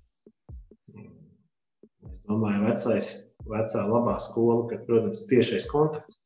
Es 2.11 2.19
domāju, 2.27 2.67
vecais, 2.67 3.15
vecā 3.47 3.87
labā 3.87 4.19
skola, 4.21 4.67
kad, 4.73 4.83
protams, 4.91 5.23
tiešais 5.31 5.71
kontakts 5.71 6.19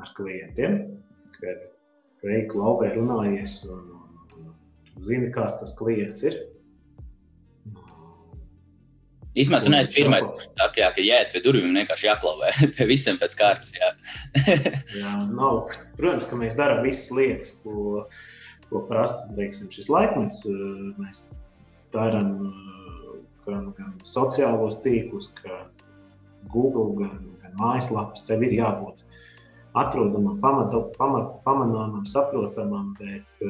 ar 0.00 0.14
klientiem, 0.16 0.78
kad 1.40 1.68
veiklu 2.24 2.62
lauvē 2.64 2.94
runājies 2.94 3.60
un, 3.68 3.84
un, 3.96 4.48
un 4.96 5.04
zini, 5.04 5.30
kāds 5.34 5.58
tas 5.60 5.74
klients 5.78 6.24
ir. 6.26 6.38
Īsumā, 9.38 9.60
tu 9.62 9.70
neesi 9.70 9.92
pirmais, 9.94 10.24
kurš 10.26 10.48
saka, 10.58 10.88
ka 10.96 11.02
jāiet 11.04 11.30
pie 11.30 11.42
durvīm 11.44 11.76
vienkārši 11.78 12.08
jāklauvē. 12.08 12.50
Pie 12.76 12.86
visiem 12.90 13.18
pēc 13.20 13.36
kārtas. 13.38 13.70
Jā, 13.76 13.92
jā 15.02 15.12
nav. 15.30 15.70
Protams, 16.00 16.26
ka 16.26 16.38
mēs 16.40 16.58
darām 16.58 16.82
visas 16.82 17.12
lietas, 17.14 17.52
ko, 17.62 18.08
ko 18.66 18.82
prasa 18.90 19.30
teiksim, 19.38 19.70
šis 19.70 19.86
laikmets. 19.92 20.42
Mēs 20.98 21.28
darām 21.94 22.32
gan, 23.46 23.70
gan 23.78 23.94
sociālos 24.02 24.80
tīklus, 24.82 25.30
gan 25.44 25.70
Google, 26.50 26.90
gan, 26.98 27.30
gan 27.44 27.54
mājaslapas. 27.62 28.26
Tev 28.26 28.42
ir 28.48 28.58
jābūt 28.58 29.06
atrodamam, 29.78 30.40
pamanāmam, 30.40 32.02
saprotamam, 32.08 32.94
bet 32.98 33.44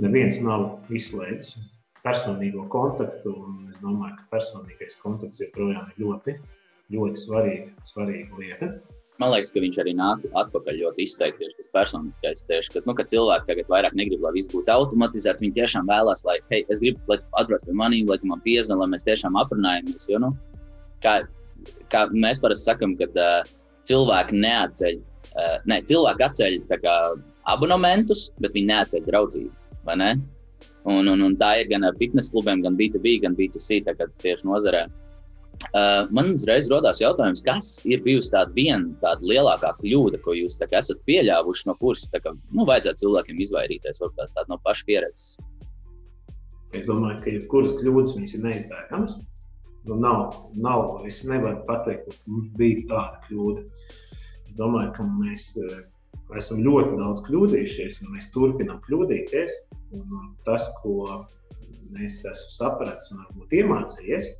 neviens 0.00 0.40
nav 0.44 0.80
izslēdzis 0.92 1.68
personīgo 2.06 2.64
kontaktu. 2.72 3.34
Es 3.72 3.82
domāju, 3.82 4.16
ka 4.18 4.38
personīgais 4.38 4.98
kontakts 5.02 5.42
joprojām 5.42 5.92
ir 5.92 6.02
ļoti, 6.06 6.38
ļoti 6.94 7.22
svarīga, 7.26 7.70
svarīga 7.88 8.40
lieta. 8.40 8.72
Man 9.20 9.30
liekas, 9.30 9.52
ka 9.54 9.60
viņš 9.62 9.76
arī 9.78 9.92
nāk 9.94 10.24
atpakaļ 10.40 10.78
ļoti 10.80 11.04
izteikti. 11.06 11.50
Tas 11.58 11.68
personiskais 11.76 12.42
tieši, 12.48 12.72
ka, 12.74 12.82
nu, 12.88 12.94
ka 12.98 13.04
cilvēki 13.06 13.48
tagad 13.50 13.68
vairāk 13.70 13.94
negrib, 13.98 14.24
lai 14.24 14.32
viss 14.38 14.50
būtu 14.50 14.72
automatizēts. 14.72 15.44
Viņi 15.44 15.58
tiešām 15.60 15.90
vēlās, 15.90 16.24
lai, 16.26 16.38
hei, 16.50 16.64
es 16.72 16.80
gribu, 16.82 16.98
lai 17.12 17.20
tu 17.20 17.28
atbrauc 17.38 17.62
pie 17.68 17.76
maniem, 17.78 18.08
lai 18.10 18.18
tu 18.22 18.30
man 18.30 18.42
piezvani, 18.42 18.80
lai 18.80 18.88
mēs 18.94 19.06
tiešām 19.06 19.36
aprunājamies. 19.38 20.08
Jo, 20.10 20.22
nu, 20.24 20.32
kā, 21.04 21.20
kā 21.92 22.06
mēs 22.10 22.40
parasti 22.42 22.72
sakām, 22.72 22.96
kad 22.98 23.20
uh, 23.20 23.52
cilvēki 23.88 24.38
neatceļ, 24.42 24.98
uh, 25.32 25.56
ne, 25.70 25.80
cilvēki 25.88 26.26
atceļ 26.28 26.58
kā, 26.82 26.96
abonementus, 27.52 28.30
bet 28.42 28.54
viņi 28.56 28.70
neatceļ 28.70 29.06
draudzību. 29.08 29.52
Ne? 29.98 30.14
Un, 30.86 31.06
un, 31.10 31.22
un 31.22 31.38
tā 31.38 31.54
ir 31.62 31.70
gan 31.70 31.86
ar 31.86 31.94
fitnes 31.98 32.30
klubiem, 32.34 32.62
gan 32.62 32.76
B2B, 32.78 33.20
gan 33.22 33.38
B2C, 33.38 33.82
tieši 34.22 34.48
nozarē. 34.48 34.86
Uh, 35.70 36.08
man 36.10 36.32
uzreiz 36.34 36.66
radās 36.72 36.98
jautājums, 36.98 37.42
kas 37.46 37.66
ir 37.86 38.00
bijusi 38.02 38.32
tāda 38.32 38.50
viena 38.56 38.90
tāda 39.02 39.22
lielākā 39.30 39.70
kļūda, 39.78 40.18
ko 40.24 40.34
jūs 40.34 40.58
kā, 40.58 40.80
esat 40.80 41.04
pieļāvuši, 41.06 41.68
no 41.68 41.76
kuras 41.78 42.02
kā, 42.10 42.32
nu, 42.50 42.66
vajadzētu 42.66 43.04
cilvēkiem 43.04 43.42
izvairīties 43.46 44.02
tās, 44.02 44.34
no 44.50 44.58
pašas 44.64 44.88
pieredzes? 44.88 45.28
Es 46.74 46.88
domāju, 46.88 47.20
ka 47.22 47.36
jebkuras 47.36 47.76
kļūdas 47.78 48.34
ir 48.34 48.42
neizbēgamas. 48.42 49.20
Nu, 49.84 49.96
nav, 49.98 50.34
nav, 50.54 51.02
es 51.06 51.24
nevaru 51.26 51.64
pateikt, 51.66 52.14
ka 52.14 52.30
mums 52.30 52.50
bija 52.58 52.84
tāda 52.90 53.22
kļūda. 53.24 53.62
Es 54.46 54.54
domāju, 54.58 54.92
ka 54.94 55.06
mēs 55.08 55.46
esam 56.38 56.60
ļoti 56.62 56.98
daudz 57.00 57.24
kļūdījušies, 57.26 57.98
un 58.04 58.12
mēs 58.14 58.30
turpinām 58.34 58.78
kļūdīties. 58.86 59.56
Un 59.98 60.36
tas, 60.46 60.68
ko 60.82 61.24
es 62.00 62.20
esmu 62.28 62.54
sapratis 62.54 63.10
un 63.12 63.24
varbūt 63.24 63.56
iemācījies, 63.58 64.30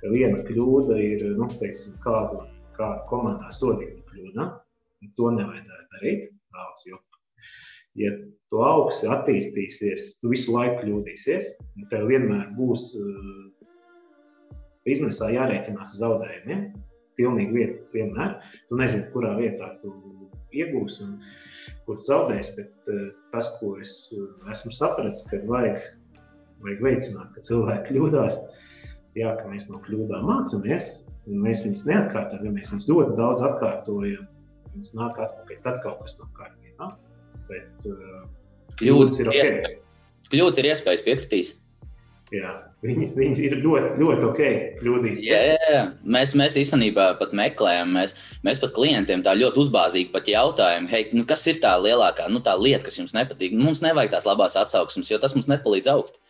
ka 0.00 0.14
viena 0.14 0.40
kļūda 0.48 0.96
ir 1.04 1.26
nu, 1.36 1.50
teiksim, 1.60 1.98
kāda, 2.02 2.46
kāda 2.78 3.04
komandā 3.12 3.52
sodīga 3.54 4.00
kļūda. 4.08 4.48
To 5.20 5.30
nevajadzētu 5.36 5.98
darīt 5.98 6.24
daudz. 6.56 6.86
Jo, 6.88 6.98
ja 8.00 8.16
tu 8.50 8.64
augsi, 8.64 9.06
attīstīsies, 9.12 10.14
tu 10.22 10.32
visu 10.32 10.56
laiku 10.56 10.80
kļūdīsies, 10.80 11.52
tev 11.92 12.08
vienmēr 12.08 12.48
būs 12.56 12.88
uh, 12.98 13.46
biznesā 14.88 15.30
jārēķinās 15.34 15.94
ar 15.94 16.00
zaudējumiem. 16.02 16.68
Pilnīgi 17.18 17.54
viet, 17.54 17.78
vienmēr. 17.94 18.36
Tu 18.70 18.78
nezini, 18.78 19.08
kurā 19.12 19.34
vietā 19.38 19.72
tu 19.82 19.92
iegūs 20.54 21.00
un 21.04 21.16
kur 21.86 22.00
zaudēs. 22.04 22.52
Bet 22.56 22.90
uh, 22.92 23.08
tas, 23.34 23.50
ko 23.58 23.74
es 23.82 23.94
uh, 24.16 24.30
esmu 24.52 24.72
sapratis, 24.74 25.24
ka 25.30 25.40
vajag, 25.48 25.82
vajag 26.64 26.84
veicināt, 26.86 27.34
ka 27.34 27.44
cilvēki 27.48 27.92
kļūdās, 27.92 28.38
jā, 29.18 29.34
ka 29.40 29.50
mēs 29.50 29.68
no 29.72 29.82
kļūdām 29.84 30.26
mācāmies. 30.30 30.90
Mēs 31.28 31.60
viņus 31.66 31.84
neatkārtojam, 31.90 32.46
ja 32.48 32.54
mēs 32.54 32.72
viņus 32.72 32.88
ļoti 32.88 33.18
daudz 33.18 33.44
atkārtojam. 33.50 34.24
Viņas 34.72 34.94
nāk 34.96 35.18
atpakaļ, 35.24 35.60
tad 35.64 35.82
kaut 35.84 36.00
kas 36.04 36.16
nav 36.22 36.30
kārtībā. 36.38 36.92
Bet 37.50 37.88
uh, 37.90 38.24
kļūdas 38.80 39.20
ir 39.24 39.32
ok. 39.34 39.74
Kļūdas 40.28 40.60
ir 40.60 40.70
iespējas 40.70 41.04
piekritīs. 41.06 41.52
Jā, 42.32 42.52
viņi, 42.86 43.08
viņi 43.16 43.44
ir 43.48 43.56
ļoti, 43.64 43.90
ļoti 44.00 44.26
ok. 44.28 44.40
Kļūdīgi. 44.78 45.26
Jā, 45.26 45.40
jā, 45.58 45.82
mēs, 46.16 46.34
mēs 46.38 46.56
īstenībā 46.60 47.10
pat 47.20 47.34
meklējam, 47.36 47.92
mēs, 47.96 48.14
mēs 48.46 48.62
pat 48.62 48.74
klientiem 48.76 49.24
tā 49.26 49.34
ļoti 49.38 49.64
uzbāzīgi 49.64 50.12
pat 50.14 50.30
jautājam, 50.30 50.88
hei, 50.90 51.06
nu, 51.16 51.26
kas 51.28 51.46
ir 51.50 51.60
tā 51.64 51.74
lielākā 51.82 52.28
nu, 52.32 52.42
tā 52.44 52.54
lieta, 52.58 52.84
kas 52.86 53.00
jums 53.00 53.16
nepatīk. 53.16 53.56
Nu, 53.56 53.68
mums 53.68 53.82
nevajag 53.84 54.14
tās 54.14 54.28
labās 54.28 54.58
atsauksmes, 54.60 55.10
jo 55.12 55.20
tas 55.22 55.34
mums 55.36 55.50
nepalīdz 55.50 55.90
augt. 55.94 56.20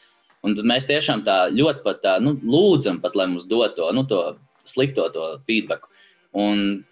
Un 0.47 0.55
mēs 0.71 0.87
tiešām 0.87 1.25
tā 1.27 1.49
ļoti 1.51 1.83
pat 1.85 2.05
tā, 2.05 2.19
nu, 2.23 2.37
lūdzam, 2.47 3.03
pat, 3.03 3.17
lai 3.19 3.27
mums 3.33 3.49
dod 3.51 3.75
to, 3.77 3.91
nu, 3.95 4.07
to 4.09 4.23
slikto 4.69 5.09
to 5.15 5.33
feedback. 5.49 5.89
Un 6.37 6.85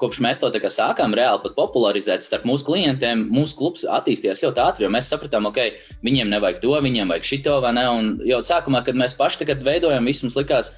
kopš 0.00 0.20
mēs 0.24 0.40
to 0.40 0.50
sākām 0.50 1.14
reāli 1.16 1.52
popularizēt 1.56 2.24
starp 2.24 2.46
mūsu 2.48 2.66
klientiem, 2.68 3.26
mūsu 3.32 3.56
klubs 3.58 3.84
attīstījās 3.84 4.42
ļoti 4.44 4.62
ātri. 4.64 4.88
Mēs 4.88 5.10
sapratām, 5.12 5.48
ka 5.48 5.50
okay, 5.50 5.74
viņiem 6.06 6.32
nevajag 6.32 6.62
to, 6.64 6.72
viņiem 6.86 7.12
vajag 7.12 7.28
šito 7.28 7.58
vai 7.64 7.74
ne. 7.76 7.86
Un 7.88 8.10
jau 8.28 8.40
sākumā, 8.46 8.84
kad 8.86 8.98
mēs 8.98 9.16
paši 9.18 9.48
veidojam, 9.64 10.08
viss 10.08 10.24
mums 10.24 10.38
likās, 10.38 10.72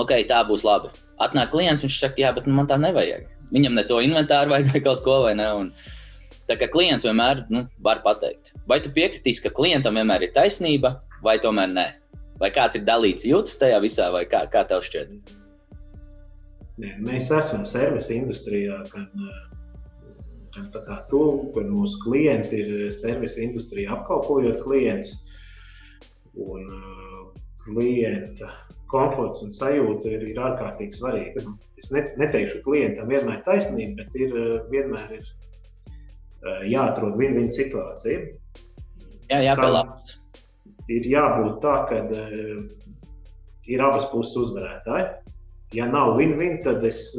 ok, 0.00 0.14
tā 0.28 0.42
būs 0.48 0.64
labi. 0.64 0.92
Atnāk 1.22 1.52
klients, 1.52 1.84
viņš 1.84 1.98
saka, 2.00 2.20
jā, 2.24 2.32
bet 2.34 2.48
nu, 2.48 2.56
man 2.56 2.70
tā 2.70 2.80
nevajag. 2.80 3.28
Viņam 3.52 3.76
ne 3.76 3.84
to 3.84 4.00
inventāru 4.00 4.54
vajag 4.54 4.72
vai 4.72 4.84
kaut 4.88 5.04
ko 5.04 5.18
vai 5.26 5.34
ne. 5.38 5.48
Un, 5.60 5.72
tā 6.48 6.56
kā 6.60 6.70
klients 6.72 7.06
vienmēr 7.06 7.44
nu, 7.52 7.66
var 7.84 8.02
pateikt, 8.06 8.54
vai 8.68 8.80
tu 8.82 8.92
piekritīsi, 8.94 9.44
ka 9.44 9.54
klientam 9.54 10.00
vienmēr 10.00 10.26
ir 10.26 10.34
taisnība, 10.36 10.96
vai 11.22 11.38
tomēr 11.42 11.76
nē. 11.76 11.86
Vai 12.40 12.50
kāds 12.50 12.80
ir 12.80 12.88
dalīts 12.88 13.28
jūtas 13.28 13.60
tajā 13.60 13.78
visā, 13.84 14.08
vai 14.14 14.24
kā, 14.26 14.46
kā 14.50 14.64
tev 14.66 14.82
šķiet? 14.82 15.41
Nē, 16.80 16.94
mēs 17.04 17.28
esam 17.36 17.66
servisa 17.68 18.14
industrijā, 18.16 18.78
gan, 18.88 19.08
gan 20.54 20.68
tā 20.72 20.80
kā 20.86 20.98
tu, 21.10 21.20
gan 21.52 21.68
mūsu 21.68 22.00
klienti 22.00 22.62
ir 22.62 22.92
servisa 22.96 23.42
industrijā 23.44 23.92
apkalpojot 23.98 24.62
klientus. 24.64 25.18
Un 26.40 26.64
uh, 26.72 27.26
klienta 27.66 28.48
komforts 28.88 29.42
un 29.44 29.52
sajūta 29.52 30.14
ir, 30.14 30.24
ir 30.32 30.40
ārkārtīgi 30.40 30.96
svarīga. 30.96 31.44
Es 31.80 31.90
ne, 31.92 32.06
neteikšu, 32.20 32.60
ka 32.60 32.70
klientam 32.70 33.12
vienmēr 33.12 33.38
ir 33.38 33.44
taisnība, 33.44 34.00
bet 34.00 34.16
ir 34.16 34.34
vienmēr 34.72 35.16
ir 35.18 35.26
uh, 35.28 36.62
jāatrod 36.68 37.20
win-win 37.20 37.52
situācija. 37.52 38.24
Jā, 39.28 39.42
jāpielāgojas. 39.44 40.16
Ir 40.92 41.04
jābūt 41.08 41.60
tā, 41.60 41.76
ka 41.88 42.00
uh, 42.08 42.64
ir 43.68 43.84
abas 43.84 44.08
puses 44.08 44.40
uzvarētāji 44.46 45.31
ja 45.76 45.88
nav 45.90 46.16
win-win, 46.18 46.60
tad, 46.64 46.84
es, 46.86 47.10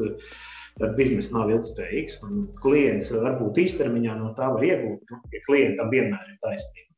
tad 0.79 0.95
biznesa 0.99 1.37
nav 1.37 1.51
ilgspējīgs. 1.53 2.19
Klients 2.63 3.11
varbūt 3.13 3.61
īstermiņā 3.65 4.17
no 4.19 4.33
tā 4.37 4.49
var 4.53 4.65
iegūt, 4.67 5.01
nu, 5.11 5.21
ja 5.33 5.43
klientam 5.47 5.91
vienmēr 5.93 6.29
ir 6.33 6.37
taisnība. 6.43 6.89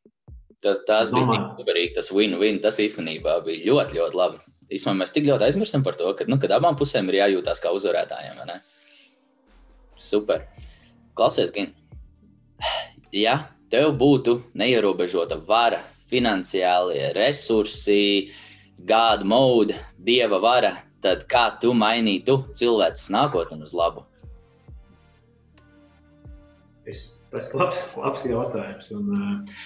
Tas, 0.65 0.81
tas 0.87 1.11
bija 1.13 1.27
ļoti 1.29 1.65
svarīgi. 1.65 1.95
Tas 1.97 2.11
win-win, 2.15 2.61
tas 2.63 2.79
īstenībā 2.81 3.39
bija 3.45 3.65
ļoti, 3.69 3.99
ļoti 3.99 4.19
labi. 4.21 4.41
Īsumā 4.73 4.95
mēs 5.03 5.13
tik 5.13 5.27
ļoti 5.27 5.45
aizmirstam 5.45 5.83
par 5.85 5.97
to, 5.99 6.09
ka, 6.17 6.25
nu, 6.29 6.39
abām 6.57 6.77
pusēm 6.79 7.11
ir 7.11 7.19
jājūtās 7.19 7.61
kā 7.61 7.73
uzvarētājiem. 7.75 8.39
Super. 10.01 10.47
Klausies, 11.15 11.53
Gin. 11.53 11.75
Ja 13.13 13.37
tev 13.71 13.95
būtu 13.99 14.39
neierobežota 14.57 15.37
vara, 15.47 15.81
finansiālie 16.09 17.09
resursi, 17.15 18.31
gāda 18.87 19.25
mode, 19.27 19.77
dieva 19.97 20.39
vara, 20.43 20.75
tad 21.05 21.25
kā 21.29 21.45
tu 21.61 21.73
mainītu 21.77 22.39
cilvēces 22.57 23.11
nākotni 23.13 23.65
uz 23.65 23.73
labu? 23.77 24.05
Es, 26.89 27.15
tas 27.33 27.49
ir 27.49 27.59
labs, 27.61 27.81
labs 27.97 28.25
jautājums. 28.29 28.91
Un, 28.93 29.09
uh, 29.13 29.57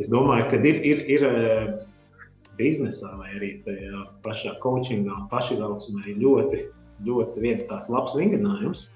es 0.00 0.10
domāju, 0.12 0.48
ka 0.52 0.60
ir, 0.60 0.80
ir, 0.88 1.02
ir 1.16 1.26
uh, 1.28 1.70
biznesā 2.60 3.12
vai 3.20 3.32
arī 3.36 3.50
tajā 3.66 4.04
pašā 4.24 4.56
coachingā 4.64 5.18
pašizaugsmē 5.32 6.16
ļoti, 6.20 6.62
ļoti 7.08 7.44
viens 7.44 7.68
tāds 7.68 7.90
labs 7.92 8.16
vingrinājums, 8.16 8.86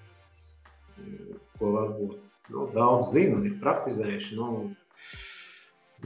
ko 1.61 1.75
varbūt 1.77 2.17
nu, 2.55 2.69
daudz 2.77 3.13
zina 3.15 3.37
un 3.41 3.49
ir 3.49 3.59
praktizējuši. 3.61 4.39
Nu, 4.41 4.71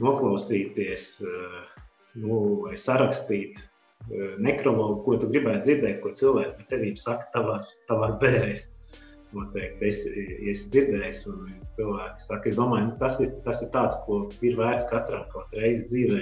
noklausīties, 0.03 1.07
uh, 1.23 1.79
nu, 2.19 2.41
vai 2.65 2.75
sarakstīt 2.79 3.63
nekrologu, 4.43 5.01
ko 5.05 5.17
tu 5.21 5.29
gribētu 5.31 5.69
dzirdēt, 5.69 5.99
ko 6.03 6.13
cilvēki 6.17 6.67
tevi 6.69 6.93
saka 6.99 7.27
tavās, 7.33 7.71
tavās 7.89 8.17
bērēs. 8.21 8.67
Noteikti 9.35 9.89
es, 9.89 10.03
es 10.51 10.61
dzirdējis, 10.71 11.25
un 11.31 11.49
cilvēki 11.75 12.23
saka, 12.23 12.51
es 12.51 12.59
domāju, 12.59 12.91
nu, 12.91 12.93
tas 13.01 13.17
ir, 13.23 13.33
tas 13.43 13.59
ir 13.65 13.71
tāds, 13.73 13.97
ko 14.05 14.21
ir 14.45 14.55
vērts 14.59 14.87
katram 14.91 15.25
kaut 15.33 15.51
reizi 15.57 15.83
dzīvē. 15.89 16.21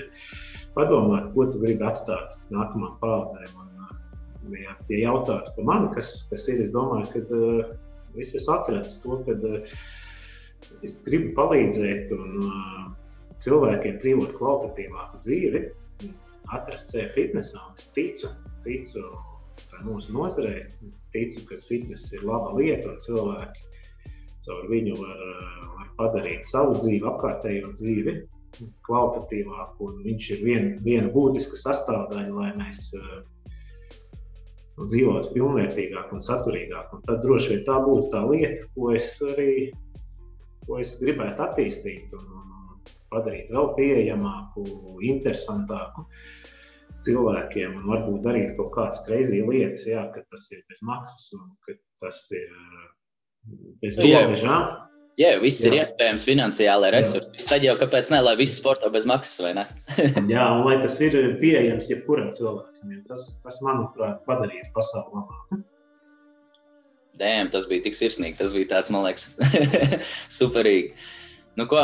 Padomāt, 0.73 1.27
ko 1.35 1.45
tu 1.51 1.61
gribi 1.61 1.85
atstāt 1.85 2.33
nākamajām 2.53 2.95
paudzēm. 3.03 3.59
Un, 3.61 4.55
ja 4.57 4.73
tie 4.87 5.03
jautātu 5.03 5.53
par 5.55 5.67
mani, 5.67 5.91
kas, 5.93 6.15
kas 6.31 6.47
ir, 6.51 6.63
es 6.63 6.73
domāju, 6.73 7.11
ka 7.13 7.37
uh, 7.37 7.75
es 8.19 8.33
esmu 8.39 8.57
atradzis 8.57 8.97
to, 9.03 9.19
ka 9.27 9.37
uh, 9.37 9.77
es 10.83 10.97
gribu 11.05 11.35
palīdzēt 11.37 12.15
un 12.17 12.41
uh, 12.41 12.89
cilvēkiem 13.43 14.01
dzīvot 14.01 14.35
kvalitatīvāku 14.39 15.21
dzīvi 15.23 15.63
atrast 16.53 16.93
sevi 16.93 17.09
fitnesā. 17.17 17.61
Es 17.77 17.89
ticu, 17.95 18.29
ticu 18.65 19.03
mūsu 19.83 20.13
nozarei, 20.15 20.65
ticu, 21.13 21.43
ka 21.49 21.59
fitness 21.67 22.13
ir 22.13 22.25
laba 22.27 22.53
lieta 22.57 22.91
un 22.93 23.01
cilvēki 23.03 23.69
caur 24.43 24.65
viņu 24.71 24.95
var, 24.99 25.19
var 25.77 25.91
padarīt 25.99 26.47
savu 26.47 26.75
dzīvi, 26.77 27.03
apkārtējo 27.07 27.71
dzīvi 27.77 28.15
kvalitatīvāku. 28.85 29.91
Viņš 30.03 30.29
ir 30.35 30.43
vien, 30.45 30.67
viena 30.85 31.11
būtiska 31.13 31.59
sastāvdaļa, 31.59 32.33
lai 32.35 32.49
mēs 32.59 32.89
uh, 32.99 33.23
dzīvotu 34.83 35.31
pilnvērtīgāk 35.37 36.11
un 36.13 36.23
saturīgāk. 36.23 36.91
Un 36.97 37.07
tad 37.07 37.23
droši 37.23 37.53
vien 37.53 37.65
tā 37.69 37.79
būtu 37.85 38.11
tā 38.13 38.23
lieta, 38.27 38.67
ko 38.75 38.91
es 38.97 39.15
arī 39.31 39.71
ko 40.67 40.79
es 40.79 40.95
gribētu 41.01 41.43
attīstīt 41.43 42.13
un, 42.15 42.27
un 42.39 42.93
padarīt 43.11 43.51
vēl 43.51 43.73
pieejamāku, 43.79 44.67
interesantāku. 45.07 46.05
Uh, 46.05 46.42
cilvēkiem 47.05 47.75
un 47.79 47.89
varbūt 47.91 48.23
darīt 48.25 48.55
kaut 48.57 48.71
kādas 48.75 49.01
kreizīs 49.07 49.45
lietas, 49.47 49.85
jā, 49.89 50.05
ka 50.13 50.23
tas 50.31 50.47
ir 50.55 50.63
bez 50.69 50.81
maksas 50.85 51.29
un 51.37 51.51
ka 51.65 51.77
tas 52.03 52.23
ir 52.35 52.47
eh, 52.47 52.89
bez 53.83 53.99
robežām. 54.01 54.71
Jā, 55.19 55.35
viss 55.37 55.61
jā. 55.61 55.69
ir 55.69 55.75
iespējams, 55.83 56.23
finansiālai 56.25 56.89
resursi. 56.95 57.37
Tad 57.45 57.61
jau 57.61 57.75
kāpēc 57.77 58.09
ne, 58.09 58.23
lai 58.25 58.33
viss 58.39 58.57
sporto 58.57 58.89
bez 58.93 59.05
maksas, 59.09 59.43
vai 59.45 59.51
ne? 59.59 59.65
jā, 60.31 60.47
un 60.55 60.63
lai 60.65 60.79
tas 60.81 60.95
ir 61.05 61.17
pieejams 61.41 61.91
jebkuram 61.91 62.31
cilvēkam. 62.33 62.95
Tas, 63.11 63.27
tas 63.43 63.59
manuprāt, 63.65 64.23
padarīs 64.25 64.71
pasauli 64.73 65.19
labāku. 65.19 65.61
Dēm, 67.21 67.51
tas 67.53 67.67
bija 67.69 67.85
tik 67.85 67.97
sirsnīgi. 67.99 68.39
Tas 68.39 68.55
bija 68.57 68.71
tāds, 68.71 68.89
man 68.93 69.05
liekas, 69.05 69.29
superīgi. 70.39 70.95
Nu, 71.61 71.67
ko, 71.69 71.83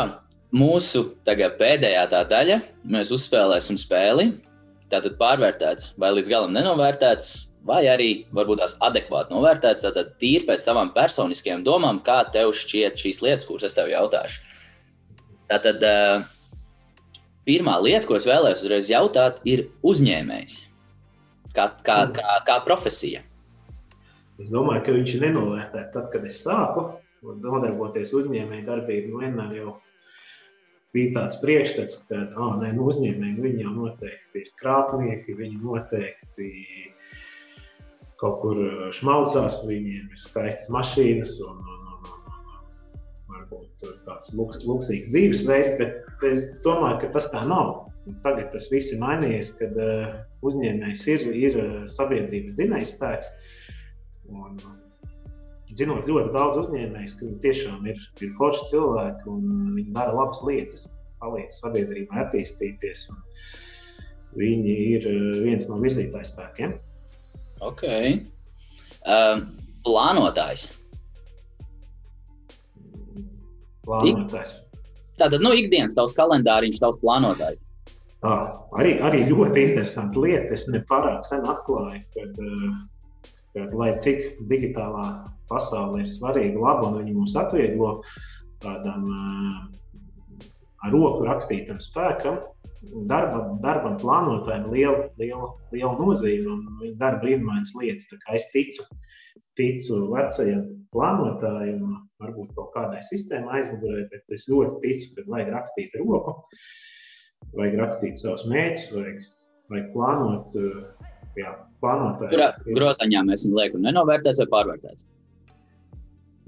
mūsu 0.50 1.04
pēdējā 1.22 2.04
tā 2.10 2.24
daļa. 2.34 2.58
Mēs 2.90 3.14
uzspēlēsim 3.14 3.78
spēli 3.78 4.32
tātad 4.92 5.16
pārvērtēts 5.20 5.94
vai 6.00 6.12
līdz 6.16 6.30
galam 6.32 6.52
nenovērtēts, 6.56 7.30
vai 7.68 7.84
arī 7.92 8.10
varbūt 8.36 8.60
tās 8.62 8.76
adekvāti 8.84 9.34
novērtēts. 9.34 9.84
Tātad 9.86 10.14
tīri 10.22 10.46
pēc 10.48 10.64
savām 10.64 10.92
personiskajām 10.96 11.64
domām, 11.66 12.00
kā 12.06 12.22
tev 12.34 12.54
šķiet 12.56 13.00
šīs 13.00 13.22
lietas, 13.24 13.48
kuras 13.48 13.68
es 13.68 13.76
tev 13.76 13.90
jautāšu. 13.92 14.42
Tātad 15.50 15.82
uh, 15.86 16.22
pirmā 17.48 17.76
lieta, 17.82 18.06
ko 18.08 18.16
es 18.18 18.28
vēlējos 18.28 18.64
uzreiz 18.64 18.90
jautāt, 18.92 19.40
ir 19.48 19.66
uzņēmējs. 19.86 20.60
Kā, 21.56 21.66
kā, 21.86 22.00
kā, 22.14 22.38
kā 22.46 22.60
profesija? 22.66 23.24
Es 24.40 24.52
domāju, 24.54 24.84
ka 24.86 24.96
viņš 24.96 25.14
ir 25.16 25.24
nenovērtēts. 25.26 25.92
Tad, 25.96 26.10
kad 26.12 26.24
es 26.28 26.38
sāku 26.44 26.86
nodarboties 27.20 28.14
uzņēmēju 28.16 28.66
darbību, 28.68 29.20
vienmēr 29.20 29.56
jau 29.58 29.74
bija 30.94 31.14
tāds 31.18 31.38
priekšstats, 31.42 31.98
ka 32.08 32.22
oh, 32.36 32.54
nē, 32.60 32.72
nu, 32.76 32.86
uzņēmēji 32.90 33.44
viņi 33.44 33.64
jau 33.64 33.74
noteikti 33.76 34.42
ir 34.42 34.48
krāpnieki, 34.60 35.36
viņi 35.38 35.60
noteikti 35.62 36.48
kaut 38.20 38.40
kur 38.42 38.58
šmaucās, 38.92 39.62
viņiem 39.68 40.10
ir 40.10 40.20
skaistas 40.20 40.68
mašīnas 40.74 41.36
un, 41.46 41.60
un, 41.62 41.86
un, 41.92 42.10
un, 42.18 42.34
un 42.34 43.36
varbūt 43.36 43.86
tāds 44.08 44.34
luks, 44.36 44.60
luksīgs 44.66 45.12
dzīvesveids, 45.14 45.78
bet 45.80 46.26
es 46.28 46.50
domāju, 46.66 47.00
ka 47.04 47.14
tas 47.16 47.30
tā 47.32 47.46
nav. 47.48 47.86
Tagad 48.24 48.48
tas 48.52 48.66
viss 48.72 48.90
ir 48.94 49.00
mainījies, 49.00 49.54
kad 49.58 49.76
uh, 49.78 50.20
uzņēmējs 50.44 51.02
ir, 51.14 51.26
ir 51.36 51.58
sabiedrības 51.88 52.56
dzinējspēks. 52.58 53.28
Un, 54.30 54.56
zinot 55.78 56.08
ļoti 56.08 56.32
daudz 56.34 56.60
uzņēmējus, 56.64 57.16
ka 57.18 57.26
viņi 57.26 57.38
tiešām 57.44 57.86
ir, 57.90 58.00
ir 58.24 58.32
forši 58.38 58.66
cilvēki 58.72 59.30
un 59.30 59.44
viņi 59.76 59.94
dara 59.96 60.14
labas 60.16 60.42
lietas, 60.46 60.86
palīdz 61.22 61.60
sabiedrībai 61.62 62.24
attīstīties. 62.24 63.06
Viņi 64.40 64.74
ir 64.96 65.06
eh, 65.10 65.22
viens 65.44 65.66
no 65.70 65.78
virzītājspēkiem. 65.82 66.76
Ok. 67.66 67.84
Um, 69.04 69.46
plānotājs. 69.86 70.68
Plānotājs. 73.86 74.54
Tātad, 75.20 75.42
nu, 75.44 75.52
ikdienas 75.56 75.96
tavs 75.96 76.14
kalendāriņš, 76.16 76.78
tavs 76.80 77.00
plānotājs. 77.02 77.60
Ah, 78.24 78.60
arī, 78.76 78.98
arī 79.00 79.24
ļoti 79.28 79.62
interesanti 79.70 80.20
lieta. 80.20 80.52
Es 80.56 80.66
nepārāk 80.68 81.24
sen 81.28 81.44
atklāju, 81.48 82.02
kad, 82.16 82.40
eh, 82.44 82.80
kad 83.54 83.74
lai 83.76 83.92
cik 84.02 84.40
digitālā 84.50 85.06
pasaule 85.50 86.04
ir 86.04 86.10
svarīga, 86.10 86.60
laba 86.62 86.88
un 86.90 87.00
viņi 87.00 87.16
mums 87.16 87.36
atvieglo 87.38 87.98
tādam 88.62 89.06
ar 90.84 90.94
roku 90.94 91.26
rakstītam 91.26 91.80
spēkam. 91.82 92.40
Darbam, 93.10 93.58
darbam 93.60 93.98
plānotājiem 94.00 94.70
liela, 94.72 95.08
liela, 95.20 95.50
liela 95.74 95.92
nozīme 95.98 96.48
un 96.54 96.62
viņi 96.80 96.94
dara 97.00 97.18
brīnumainas 97.20 97.74
lietas. 97.76 98.08
Es 98.32 98.46
ticu, 98.54 98.86
ticu 99.60 99.98
vecajiem 100.14 100.62
plānotājiem, 100.94 101.82
varbūt 102.22 102.54
kaut 102.56 102.70
kādai 102.76 103.02
sistēmai 103.04 103.58
aizmugurē, 103.58 104.06
bet 104.12 104.32
es 104.32 104.46
ļoti 104.48 104.80
ticu, 104.86 105.10
ka 105.18 105.26
vajag 105.34 105.52
rakstīt 105.58 105.98
roku, 106.00 106.38
vajag 107.58 107.76
rakstīt 107.82 108.22
savus 108.22 108.46
mērķus, 108.48 108.88
vajag, 108.96 109.20
vajag 109.74 109.92
plānot. 109.92 110.56
Jā, 111.36 111.52
plānotājs. 111.80 112.60
Grozaņā 112.76 113.24
mēs 113.28 113.46
viņu 113.46 113.62
liekam 113.62 113.88
nenovērtēts 113.88 114.44
vai 114.44 114.52
pārvērtēts 114.56 115.08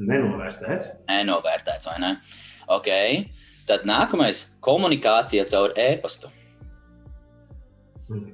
nenovērtēts. 0.07 0.89
Nenovērtēts, 1.11 1.89
vai 1.91 1.99
ne? 2.03 2.13
Ok. 2.73 2.89
Tad 3.69 3.85
nākamais- 3.87 4.47
komunikācija 4.67 5.45
caur 5.51 5.75
e-pastu. 5.79 6.31
Hmm. 8.09 8.33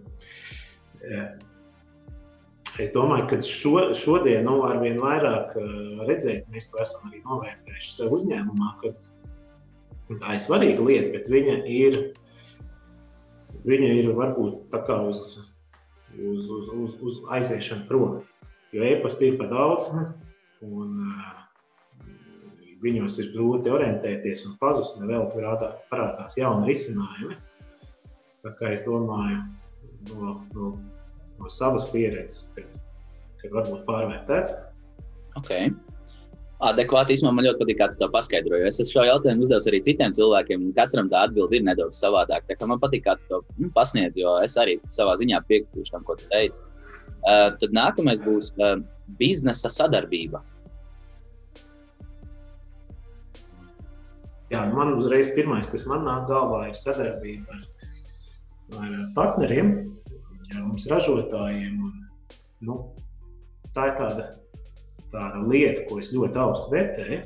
Es 2.78 2.92
domāju, 2.94 3.26
ka 3.28 3.40
šo, 3.42 3.74
šodien 3.94 4.44
nu, 4.46 4.62
ar 4.64 4.78
vien 4.80 4.98
vairāk 5.02 5.56
uh, 5.58 6.04
redzēt, 6.08 6.46
mēs 6.52 6.70
to 6.70 6.78
esam 6.82 7.10
arī 7.10 7.20
novērtējuši 7.24 7.90
sev 7.90 8.14
uzņēmumā, 8.14 8.70
ka 8.80 8.92
tā 10.20 10.36
ir 10.36 10.42
svarīga 10.42 10.84
lieta, 10.86 11.10
bet 11.16 11.30
viņa 11.32 11.56
ir, 11.66 11.98
viņa 13.66 13.90
ir 13.98 14.12
varbūt 14.14 14.68
tā 14.70 14.84
kā 14.86 15.00
uz, 15.10 15.47
uz, 16.16 16.48
uz, 16.50 16.70
uz, 16.72 16.94
uz 17.00 17.20
aiziešanu 17.34 17.88
prom. 17.88 18.20
Jo 18.72 18.84
e-pasta 18.84 19.24
ir 19.24 19.38
par 19.40 19.50
daudz, 19.52 19.88
un 20.64 21.04
uh, 21.08 21.38
viņos 22.84 23.18
ir 23.22 23.30
grūti 23.34 23.72
orientēties 23.72 24.44
un 24.48 24.56
pazust, 24.60 24.98
nevēl 25.00 25.28
parādās 25.90 26.36
jauni 26.38 26.70
risinājumi. 26.70 27.38
Tā 28.44 28.54
kā 28.58 28.72
es 28.76 28.84
domāju, 28.86 29.40
no, 30.12 30.34
no, 30.54 30.72
no 31.40 31.52
savas 31.52 31.88
pieredzes, 31.90 32.52
kad, 32.56 32.78
kad 33.42 33.56
varbūt 33.56 33.84
pārvērtēts. 33.88 34.54
Okay. 35.40 35.72
Adekvāti 36.58 37.14
īstenībā 37.14 37.30
man 37.36 37.46
ļoti 37.46 37.60
patīk, 37.60 37.76
kā 37.78 37.86
tu 37.92 38.00
to 38.00 38.08
paskaidroji. 38.10 38.66
Es 38.66 38.80
šo 38.90 39.04
jautājumu 39.06 39.44
uzdevu 39.46 39.70
arī 39.70 39.78
citiem 39.86 40.14
cilvēkiem, 40.16 40.64
un 40.66 40.72
katram 40.74 41.06
tā 41.12 41.20
atbilde 41.28 41.54
ir 41.54 41.62
nedaudz 41.68 42.00
savādāka. 42.02 42.56
Man 42.66 42.80
patīk, 42.82 43.04
kā 43.04 43.14
tu 43.20 43.28
to 43.30 43.38
nu, 43.62 43.70
pasniedz, 43.76 44.18
jo 44.18 44.32
es 44.42 44.56
arī 44.58 44.74
savā 44.90 45.14
ziņā 45.20 45.38
piekrītu 45.46 45.86
tam, 45.92 46.02
ko 46.08 46.16
tu 46.18 46.26
teici. 46.32 46.64
Uh, 47.18 47.54
tad 47.62 47.76
nākamais 47.76 48.24
būs 48.26 48.50
uh, 48.58 48.80
biznesa 49.20 49.70
sadarbība. 49.70 50.42
Jā, 54.50 54.64
man 54.72 54.96
uzreiz 54.96 55.30
pirmais, 55.36 55.68
kas 55.70 55.86
man 55.86 56.06
nāk 56.08 56.26
galvā, 56.26 56.64
ir 56.70 56.76
sadarbība 56.78 57.54
ar, 57.54 57.64
ar 58.82 58.92
partneriem, 59.14 59.74
ar 60.56 60.62
mums 60.64 60.88
ražotājiem. 60.90 61.78
Un, 61.86 61.96
nu, 62.66 62.78
tā 63.76 63.92
ir 63.92 63.98
tāda, 64.00 64.30
tāda 65.12 65.42
lieta, 65.46 65.84
ko 65.88 65.98
es 66.02 66.12
ļoti 66.14 66.40
augstu 66.42 66.72
vērtēju. 66.74 67.20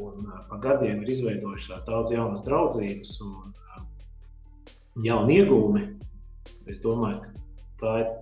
Un, 0.00 0.28
pa 0.46 0.58
gadiem 0.62 1.00
ir 1.02 1.10
izveidojušās 1.16 1.82
daudz 1.88 2.12
jaunas 2.14 2.44
draudzības 2.46 3.16
un 3.26 3.54
jauni 5.04 5.40
iegūmi. 5.40 5.82
Es 6.70 6.78
domāju, 6.84 7.24
ka 7.24 7.32
tā 7.82 7.94
ir, 8.02 8.12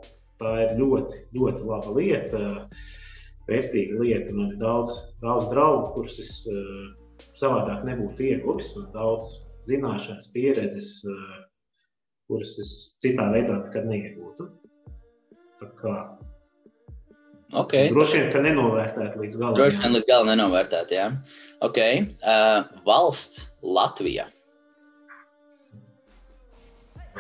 tā 0.41 0.55
ir 0.65 0.79
ļoti, 0.79 1.21
ļoti 1.37 1.69
laba 1.69 1.93
lieta, 1.99 2.41
vērtīga 3.49 4.01
lieta. 4.01 4.37
Man 4.37 4.55
ir 4.55 4.63
daudz, 4.63 4.97
daudz 5.23 5.51
draugu, 5.53 5.93
kurus 5.97 6.19
es 6.23 6.33
savādāk 7.39 7.85
nebūtu 7.89 8.31
ieguvis. 8.31 8.73
Daudz 8.95 9.29
zināšanas, 9.69 10.31
pieredzes, 10.33 10.93
kuras 12.29 12.57
es 12.63 12.73
citā 13.03 13.29
veidā 13.35 13.61
nekad 13.61 13.89
neiegūtu. 13.91 14.49
Tā 15.59 15.69
kā 15.81 15.95
Okay. 17.57 17.89
Droši 17.89 18.19
vien, 18.19 18.27
ka 18.33 18.43
nenovērtēt 18.45 19.15
līdz 19.17 19.39
galam. 19.41 19.55
Droši 19.57 19.81
vien 19.81 19.95
līdz 19.97 20.09
galam 20.11 20.29
nenovērtēt, 20.29 20.91
jā. 20.93 21.07
Ok. 21.65 21.79
Uh, 22.21 22.67
valsts 22.85 23.47
Latvija. 23.65 24.27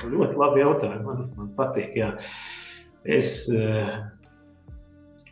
Ļoti 0.04 0.36
labi 0.36 0.60
jautājumi. 0.60 1.00
Man, 1.06 1.24
man 1.38 1.48
patīk. 1.56 1.96
Jā. 1.96 2.10
Es 3.08 3.48
uh, 3.54 3.88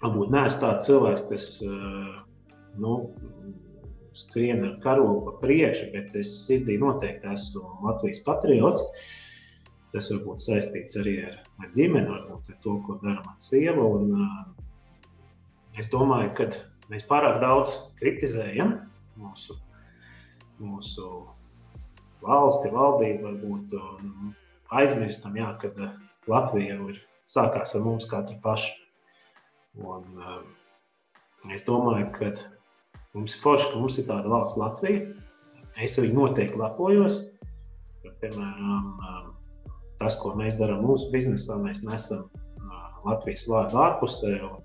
varbūt 0.00 0.32
neesmu 0.32 0.64
tāds 0.64 0.88
cilvēks, 0.88 1.26
kas 1.28 1.50
uh, 1.68 2.16
nu, 2.80 2.96
skrien 4.16 4.64
ar 4.64 4.74
karogu 4.80 5.26
pa 5.28 5.38
priekšu, 5.44 5.92
bet 5.92 6.16
es 6.16 6.32
sirdī 6.46 6.80
noteikti 6.80 7.28
esmu 7.36 7.68
Latvijas 7.84 8.24
patriots. 8.24 8.88
Tas 9.92 10.08
varbūt 10.08 10.40
saistīts 10.40 10.96
arī 11.04 11.18
ar, 11.28 11.42
ar 11.60 11.74
ģimeni, 11.76 12.08
varbūt 12.08 12.54
ar 12.54 12.62
to, 12.64 12.80
ko 12.88 12.96
dara 13.04 13.20
mana 13.20 13.44
sieva. 13.44 13.84
Un, 13.84 14.16
uh, 14.16 14.65
Es 15.76 15.90
domāju, 15.92 16.30
ka 16.38 16.48
mēs 16.88 17.04
pārāk 17.08 17.40
daudz 17.42 17.76
kritizējam 18.00 18.78
mūsu, 19.20 19.58
mūsu 20.62 21.08
valsti, 22.24 22.70
valdību, 22.72 23.26
varbūt 23.26 23.74
aizmirstam, 24.80 25.36
jā, 25.36 25.50
ka 25.60 25.70
uh, 25.76 25.92
Latvija 26.30 26.74
jau 26.74 26.88
ir 26.94 27.00
sākās 27.28 27.74
ar 27.76 27.84
mums 27.84 28.08
katru 28.10 28.38
pašu. 28.42 28.72
Un, 29.76 30.06
um, 30.16 30.48
es 31.52 31.66
domāju, 31.66 32.08
ka 32.16 32.32
mums 33.14 33.36
ir 33.36 33.42
forši, 33.42 33.70
ka 33.72 33.82
mums 33.82 33.98
ir 34.00 34.08
tāda 34.08 34.32
valsts 34.32 34.58
Latvija. 34.60 35.04
Es 35.82 35.98
viņu 36.00 36.16
noteikti 36.16 36.58
lepojos. 36.58 37.20
Piemēram, 38.22 38.88
um, 38.96 39.32
tas, 40.00 40.16
ko 40.22 40.32
mēs 40.38 40.56
darām 40.56 40.86
mūsu 40.86 41.12
biznesā, 41.12 41.58
mēs 41.60 41.84
nesam 41.84 42.24
Latvijas 43.04 43.44
vārdu 43.50 43.78
ārpusē. 43.84 44.32
Un, 44.48 44.62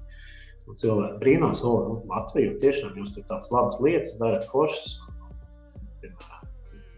Un 0.72 0.78
cilvēki 0.80 1.18
brīnās, 1.20 1.60
o, 1.68 1.72
nu, 1.84 1.96
Latvija 2.08 2.54
tiešām 2.62 2.96
jūs 2.96 3.10
tur 3.12 3.26
tādas 3.28 3.52
labas 3.52 3.80
lietas 3.84 4.14
darat, 4.22 4.46
foršas. 4.54 5.02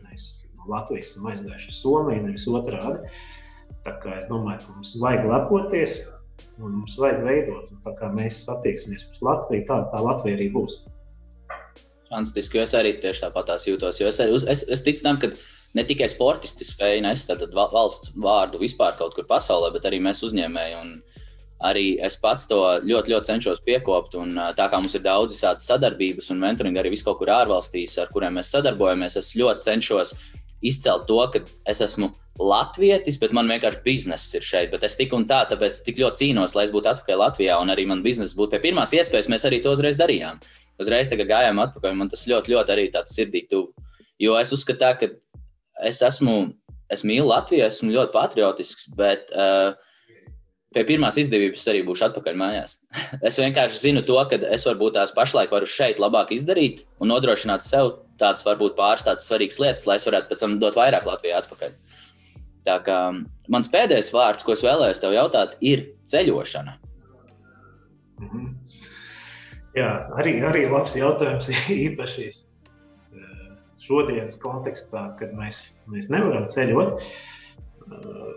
Mēs 0.05 0.25
no 0.59 0.67
Latvijas 0.69 1.15
esam 1.15 1.31
aizgājuši 1.31 1.71
uz 1.71 1.79
Somiju, 1.79 2.25
nevis 2.27 2.45
otrādi. 2.45 3.09
Tā 3.83 3.95
kā 4.03 4.19
es 4.19 4.27
domāju, 4.29 4.61
ka 4.61 4.75
mums 4.75 4.93
vajag 5.01 5.25
lepoties 5.31 5.95
un 6.61 6.75
mums 6.83 6.99
vajag 7.01 7.23
veidot. 7.25 7.71
Un 7.73 7.81
tā 7.87 7.95
kā 7.97 8.11
mēs 8.13 8.43
attieksimies 8.53 9.07
pret 9.09 9.25
Latviju, 9.25 9.65
tā, 9.71 9.79
tā 9.89 10.03
Latvija 10.05 10.37
arī 10.37 10.51
būs. 10.53 10.77
Fantastiski, 12.11 12.61
jo 12.61 12.67
es 12.67 12.77
arī 12.77 12.93
tieši 13.01 13.25
tāpat 13.25 13.49
jūtos. 13.57 14.03
Es, 14.05 14.21
arī, 14.21 14.37
es, 14.53 14.67
es 14.69 14.85
ticu 14.85 15.01
tam, 15.07 15.17
ka 15.17 15.31
ne 15.73 15.87
tikai 15.89 16.11
sportisti 16.13 16.69
spēj 16.69 17.01
nest 17.07 17.33
valsts 17.57 18.13
vārdu 18.21 18.61
vispār 18.61 18.93
kaut 19.01 19.17
kur 19.17 19.25
pasaulē, 19.33 19.73
bet 19.73 19.89
arī 19.89 19.97
mēs 20.05 20.21
uzņēmēji. 20.29 20.77
Un, 20.77 20.93
arī 21.63 21.85
es 22.03 22.17
pats 22.19 22.47
to 22.49 22.59
ļoti, 22.83 23.13
ļoti 23.13 23.31
cenšos 23.31 23.63
piekopt. 23.65 24.17
Un, 24.19 24.35
tā 24.57 24.67
kā 24.69 24.79
mums 24.81 24.95
ir 24.97 25.05
daudz 25.05 25.39
tādas 25.39 25.67
sadarbības 25.69 26.31
un 26.33 26.41
mentoring 26.43 26.79
arī 26.79 26.93
vis 26.93 27.05
kaut 27.05 27.21
kur 27.21 27.31
ārvalstīs, 27.33 27.95
ar 28.01 28.11
kuriem 28.13 28.39
mēs 28.39 28.51
sadarbojamies, 28.55 29.17
es 29.19 29.33
ļoti 29.39 29.69
cenšos 29.69 30.15
izcelt 30.63 31.07
to, 31.09 31.19
ka 31.33 31.43
es 31.69 31.81
esmu 31.83 32.11
latvietis, 32.39 33.19
bet 33.21 33.33
man 33.35 33.49
vienkārši 33.51 33.83
bizness 33.85 34.33
ir 34.37 34.45
šeit. 34.45 34.71
Bet 34.73 34.85
es 34.87 34.97
tik 34.97 35.13
un 35.13 35.27
tā, 35.29 35.43
tāpēc 35.49 35.83
tik 35.85 36.01
ļoti 36.01 36.23
cīnos, 36.23 36.55
lai 36.57 36.65
es 36.67 36.73
būtu 36.73 36.89
atpakaļ 36.93 37.21
Latvijā 37.21 37.59
un 37.61 37.71
arī 37.73 37.85
man 37.89 38.01
biznesa 38.05 38.37
būtu 38.39 38.55
pie 38.55 38.63
pirmās 38.69 38.95
iespējas. 38.95 39.29
Mēs 39.31 39.45
arī 39.49 39.61
to 39.61 39.73
uzreiz 39.75 39.99
darījām. 39.99 40.41
Uzreiz 40.81 41.11
gājām 41.13 41.61
atpakaļ, 41.61 41.95
man 41.99 42.09
tas 42.09 42.25
ļoti, 42.29 42.55
ļoti 42.55 42.73
arī 42.73 42.87
tāds 42.95 43.13
sirdī 43.13 43.43
tuvu. 43.49 43.69
Jo 44.21 44.39
es 44.39 44.53
uzskatu, 44.55 44.89
ka 44.99 45.11
es 45.85 46.01
esmu, 46.01 46.53
es 46.89 47.03
mīlu 47.05 47.29
Latviju, 47.29 47.67
esmu 47.67 47.93
ļoti 47.93 48.15
patriotisks, 48.15 48.89
bet 48.97 49.29
uh, 49.35 49.75
pie 50.73 50.83
pirmās 50.87 51.17
izdevības 51.21 51.65
arī 51.71 51.83
būšu 51.87 52.07
atpakaļ 52.09 52.37
mājās. 52.39 52.77
es 53.27 53.39
vienkārši 53.41 53.81
zinu 53.87 54.03
to, 54.07 54.17
ka 54.29 54.39
es 54.55 54.67
varbūt 54.69 54.97
tās 54.97 55.13
pašlaik 55.15 55.53
varu 55.53 55.69
šeit 55.69 56.01
labāk 56.03 56.33
izdarīt 56.35 56.85
un 56.99 57.13
nodrošināt 57.13 57.65
sev 57.67 57.97
tādas 58.21 58.45
varbūt 58.47 58.77
pāris 58.77 59.05
tādas 59.07 59.27
svarīgas 59.29 59.59
lietas, 59.61 59.87
lai 59.89 59.97
es 59.99 60.07
varētu 60.09 60.31
pēc 60.31 60.45
tam 60.45 60.59
dot 60.61 60.77
vairāk 60.79 61.07
Latvijā 61.09 61.41
atpakaļ. 61.41 61.75
Tā 62.63 62.77
kā 62.85 62.97
mans 63.51 63.69
pēdējais 63.71 64.13
vārds, 64.15 64.45
ko 64.45 64.55
es 64.55 64.63
vēlējos 64.63 65.01
tev 65.03 65.15
jautāt, 65.17 65.57
ir 65.59 65.89
ceļošana. 66.07 66.77
Mm 68.21 68.29
-hmm. 68.29 68.51
Jā, 69.73 69.89
arī, 70.21 70.37
arī 70.45 70.67
labs 70.69 70.93
jautājums 70.95 71.49
īpaši 71.89 72.27
eh, 72.29 73.45
šodienas 73.81 74.37
kontekstā, 74.41 75.07
kad 75.19 75.33
mēs, 75.37 75.79
mēs 75.89 76.11
nevaram 76.13 76.45
ceļot 76.47 77.01
eh, 77.01 78.33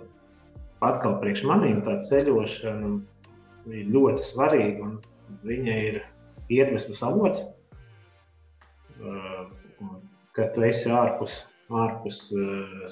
atkal 0.84 1.18
priekš 1.22 1.44
maniem 1.48 1.82
tā 1.84 1.98
ceļošana 2.04 2.92
ir 3.72 3.90
ļoti 3.94 4.24
svarīga. 4.24 4.90
Viņa 5.46 5.76
ir 5.88 6.00
iedvesmas 6.52 7.02
avots. 7.06 7.42
Kad 10.36 10.52
tu 10.54 10.64
esi 10.66 10.92
ārpus, 10.92 11.38
ārpus 11.72 12.20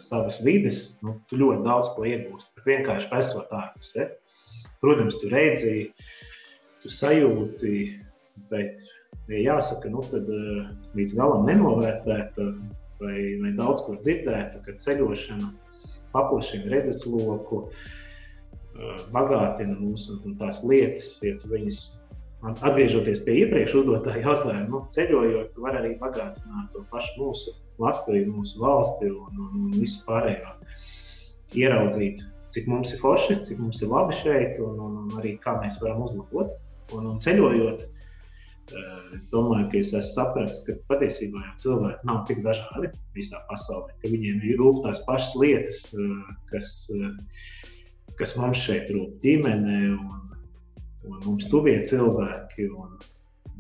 savas 0.00 0.40
vides, 0.44 0.98
nu, 1.04 1.18
tu 1.28 1.38
ļoti 1.40 1.64
daudz 1.66 1.92
ko 1.94 2.06
iegūsti. 2.08 2.54
Bet 2.58 2.70
vienkārši 2.72 3.12
esot 3.20 3.52
ārpus. 3.54 3.94
Ja? 3.98 4.08
Protams, 4.82 5.18
tu 5.20 5.30
redzi, 5.32 5.90
tu 6.82 6.90
sajūti, 6.92 7.76
bet, 8.50 8.82
ja 9.30 9.44
jāsaka, 9.54 9.92
nu, 9.92 10.02
tad 10.10 10.28
līdz 10.96 11.14
galam 11.20 11.46
nenovērtēt 11.48 12.40
vai, 13.00 13.18
vai 13.40 13.52
daudz 13.56 13.84
ko 13.86 13.96
dzirdēt, 14.00 14.58
ka 14.64 14.76
ceļošana 14.82 15.52
paplašina 16.14 16.70
redzesloku, 16.72 17.64
bagātina 19.14 19.76
mūs 19.78 20.08
un 20.14 20.38
tās 20.40 20.62
lietas, 20.66 21.18
ja 21.22 21.36
viņas 21.50 21.82
atgriežoties 22.44 23.22
pie 23.24 23.38
iepriekš 23.44 23.78
uzdotā 23.80 24.16
jautājuma, 24.24 24.66
nu, 24.70 24.82
ceļojot, 24.94 25.60
var 25.64 25.78
arī 25.80 25.94
bagātināt 26.00 26.72
to 26.74 26.84
pašu 26.92 27.20
mūsu 27.20 27.54
Latviju, 27.82 28.28
mūsu 28.30 28.60
valsti 28.62 29.08
un, 29.10 29.32
un, 29.34 29.54
un 29.64 29.70
visu 29.74 30.02
pārējo. 30.06 30.52
Ieraudzīt, 31.58 32.20
cik 32.54 32.68
mums 32.70 32.92
ir 32.94 33.00
forši, 33.00 33.40
cik 33.48 33.58
mums 33.58 33.80
ir 33.82 33.90
labi 33.90 34.14
šeit, 34.14 34.60
un, 34.62 34.78
un 34.78 35.16
arī 35.18 35.34
kā 35.42 35.56
mēs 35.58 35.80
varam 35.82 36.04
uzlabot. 36.06 36.52
Un, 36.94 37.08
un 37.10 37.18
ceļojot, 37.24 37.82
Es 38.72 39.24
domāju, 39.28 39.66
ka 39.70 39.78
es 39.78 39.90
esmu 39.92 40.08
sapratis, 40.08 40.60
ka 40.64 40.74
patiesībā 40.88 41.42
jau 41.42 41.54
cilvēki 41.62 42.08
nav 42.08 42.22
tik 42.28 42.40
dažādi 42.46 42.90
visā 43.16 43.40
pasaulē, 43.50 43.92
ka 44.00 44.12
viņiem 44.12 44.40
ir 44.48 44.60
rūp 44.60 44.80
tās 44.86 45.02
pašas 45.04 45.34
lietas, 45.36 45.80
kas, 46.48 46.70
kas 48.20 48.34
mums 48.40 48.62
šeit 48.64 48.88
rūp 48.94 49.18
ģimenē 49.24 49.80
un, 49.92 50.22
un 51.10 51.18
mums 51.26 51.48
tuvie 51.52 51.76
cilvēki 51.84 52.70
un, 52.72 52.96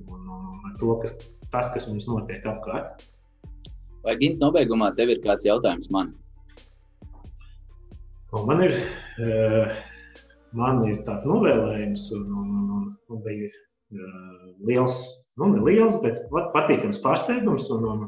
un, 0.08 0.30
un 0.32 0.78
to, 0.80 0.96
kas, 1.04 1.12
tas, 1.52 1.68
kas 1.74 1.88
mums 1.90 2.08
notiek 2.08 2.46
apkārt. 2.48 3.04
Vai 4.04 4.16
Gint, 4.20 4.40
nobeigumā 4.40 4.90
tev 4.96 5.12
ir 5.12 5.20
kāds 5.24 5.44
jautājums 5.48 5.92
man? 5.92 6.14
Un 8.34 8.48
man 8.48 8.64
ir, 8.64 8.72
man 10.56 10.80
ir 10.88 11.04
tāds 11.06 11.28
novēlējums 11.28 12.08
un, 12.16 12.26
un, 12.40 12.50
un, 12.56 12.74
un, 12.80 12.90
un 13.12 13.22
bija 13.24 13.52
liels, 13.92 14.98
nu, 15.40 15.50
ne 15.52 15.62
liels, 15.64 15.96
bet 16.02 16.22
patīkams 16.30 17.00
pārsteigums. 17.04 17.68
Un, 17.74 17.86
un 17.90 18.04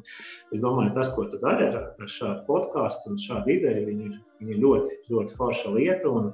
es 0.55 0.62
domāju, 0.65 0.95
tas, 0.97 1.12
ko 1.15 1.27
tu 1.31 1.41
dari 1.43 1.69
ar, 1.71 1.81
ar 2.01 2.12
šādu 2.12 2.45
podkāstu 2.49 3.12
un 3.12 3.21
šādu 3.23 3.57
ideju, 3.57 3.87
viņi 3.91 4.11
ir, 4.11 4.21
viņi 4.41 4.57
ir 4.57 4.62
ļoti, 4.62 5.01
ļoti 5.12 5.39
forša 5.39 5.75
lieta. 5.77 6.12
Un, 6.12 6.31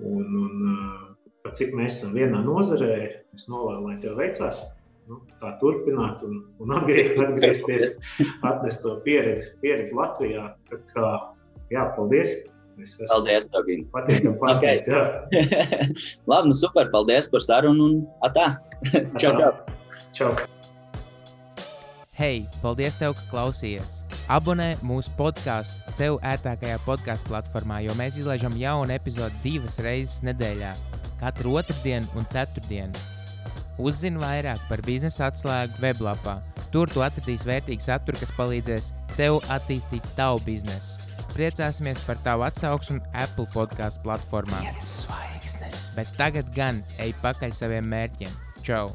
un, 0.00 0.38
un 0.44 0.70
pat 1.42 1.58
cik 1.58 1.74
mēs 1.78 1.98
esam 1.98 2.14
vienā 2.16 2.44
nozarē, 2.46 2.94
es 3.34 3.48
novēlu, 3.50 3.88
lai 3.88 3.98
tev 4.02 4.16
veicās. 4.20 4.64
Nu, 5.10 5.18
tā 5.42 5.56
turpināt 5.58 6.20
un, 6.22 6.44
un 6.62 6.72
atgriez, 6.76 7.16
atgriezties, 7.26 7.98
atnest 8.46 8.84
to 8.84 8.94
pieredzi, 9.06 9.50
pieredzi 9.64 9.96
Latvijā. 9.98 10.52
Tā 10.70 10.78
kā, 10.94 11.08
jā, 11.74 11.88
paldies! 11.96 12.38
Paldies, 13.10 13.48
Dārgīna. 13.52 13.84
Patīkami 13.92 14.38
pārsteigts, 14.40 14.88
okay. 14.96 15.92
Labi, 16.30 16.50
nu 16.50 16.56
super, 16.56 16.88
paldies 16.94 17.28
par 17.32 17.44
sarunu 17.44 17.88
un 17.90 18.00
atā. 18.26 18.54
čau, 19.20 19.34
čau. 19.36 19.52
čau. 20.16 20.32
Hei, 22.16 22.42
paldies 22.62 22.96
tev, 23.00 23.14
ka 23.18 23.28
klausījies! 23.30 24.02
Abonē 24.32 24.74
mūsu 24.86 25.12
podkāstu 25.18 25.92
sev 25.92 26.18
ērtākajā 26.24 26.78
podkāstu 26.86 27.32
platformā, 27.32 27.80
jo 27.84 27.96
mēs 27.98 28.18
izlaižam 28.20 28.54
jaunu 28.60 28.94
epizodi 28.94 29.40
divas 29.44 29.80
reizes 29.82 30.22
nedēļā, 30.24 30.74
katru 31.20 31.56
otrdienu 31.60 32.08
un 32.16 32.28
ceturtdienu. 32.32 33.08
Uzzini 33.82 34.20
vairāk 34.20 34.60
par 34.68 34.84
biznesa 34.86 35.30
atslēgu 35.30 35.80
weblapā. 35.82 36.38
Tur 36.72 36.88
tu 36.92 37.02
atradīsi 37.04 37.48
vērtīgu 37.48 37.84
saturu, 37.84 38.20
kas 38.20 38.32
palīdzēs 38.36 38.92
tev 39.16 39.40
attīstīt 39.52 40.06
tavu 40.16 40.40
biznesu. 40.46 41.11
Priecāsimies 41.32 42.00
par 42.06 42.18
tavu 42.24 42.44
atsauksmi 42.44 43.00
Apple 43.16 43.48
podkāstu 43.54 44.04
platformā. 44.04 44.60
Bet 45.96 46.12
tagad 46.18 46.52
gan 46.56 46.82
ej 47.00 47.14
pakaļ 47.24 47.56
saviem 47.56 47.88
mērķiem. 47.88 48.36
Čau! 48.66 48.92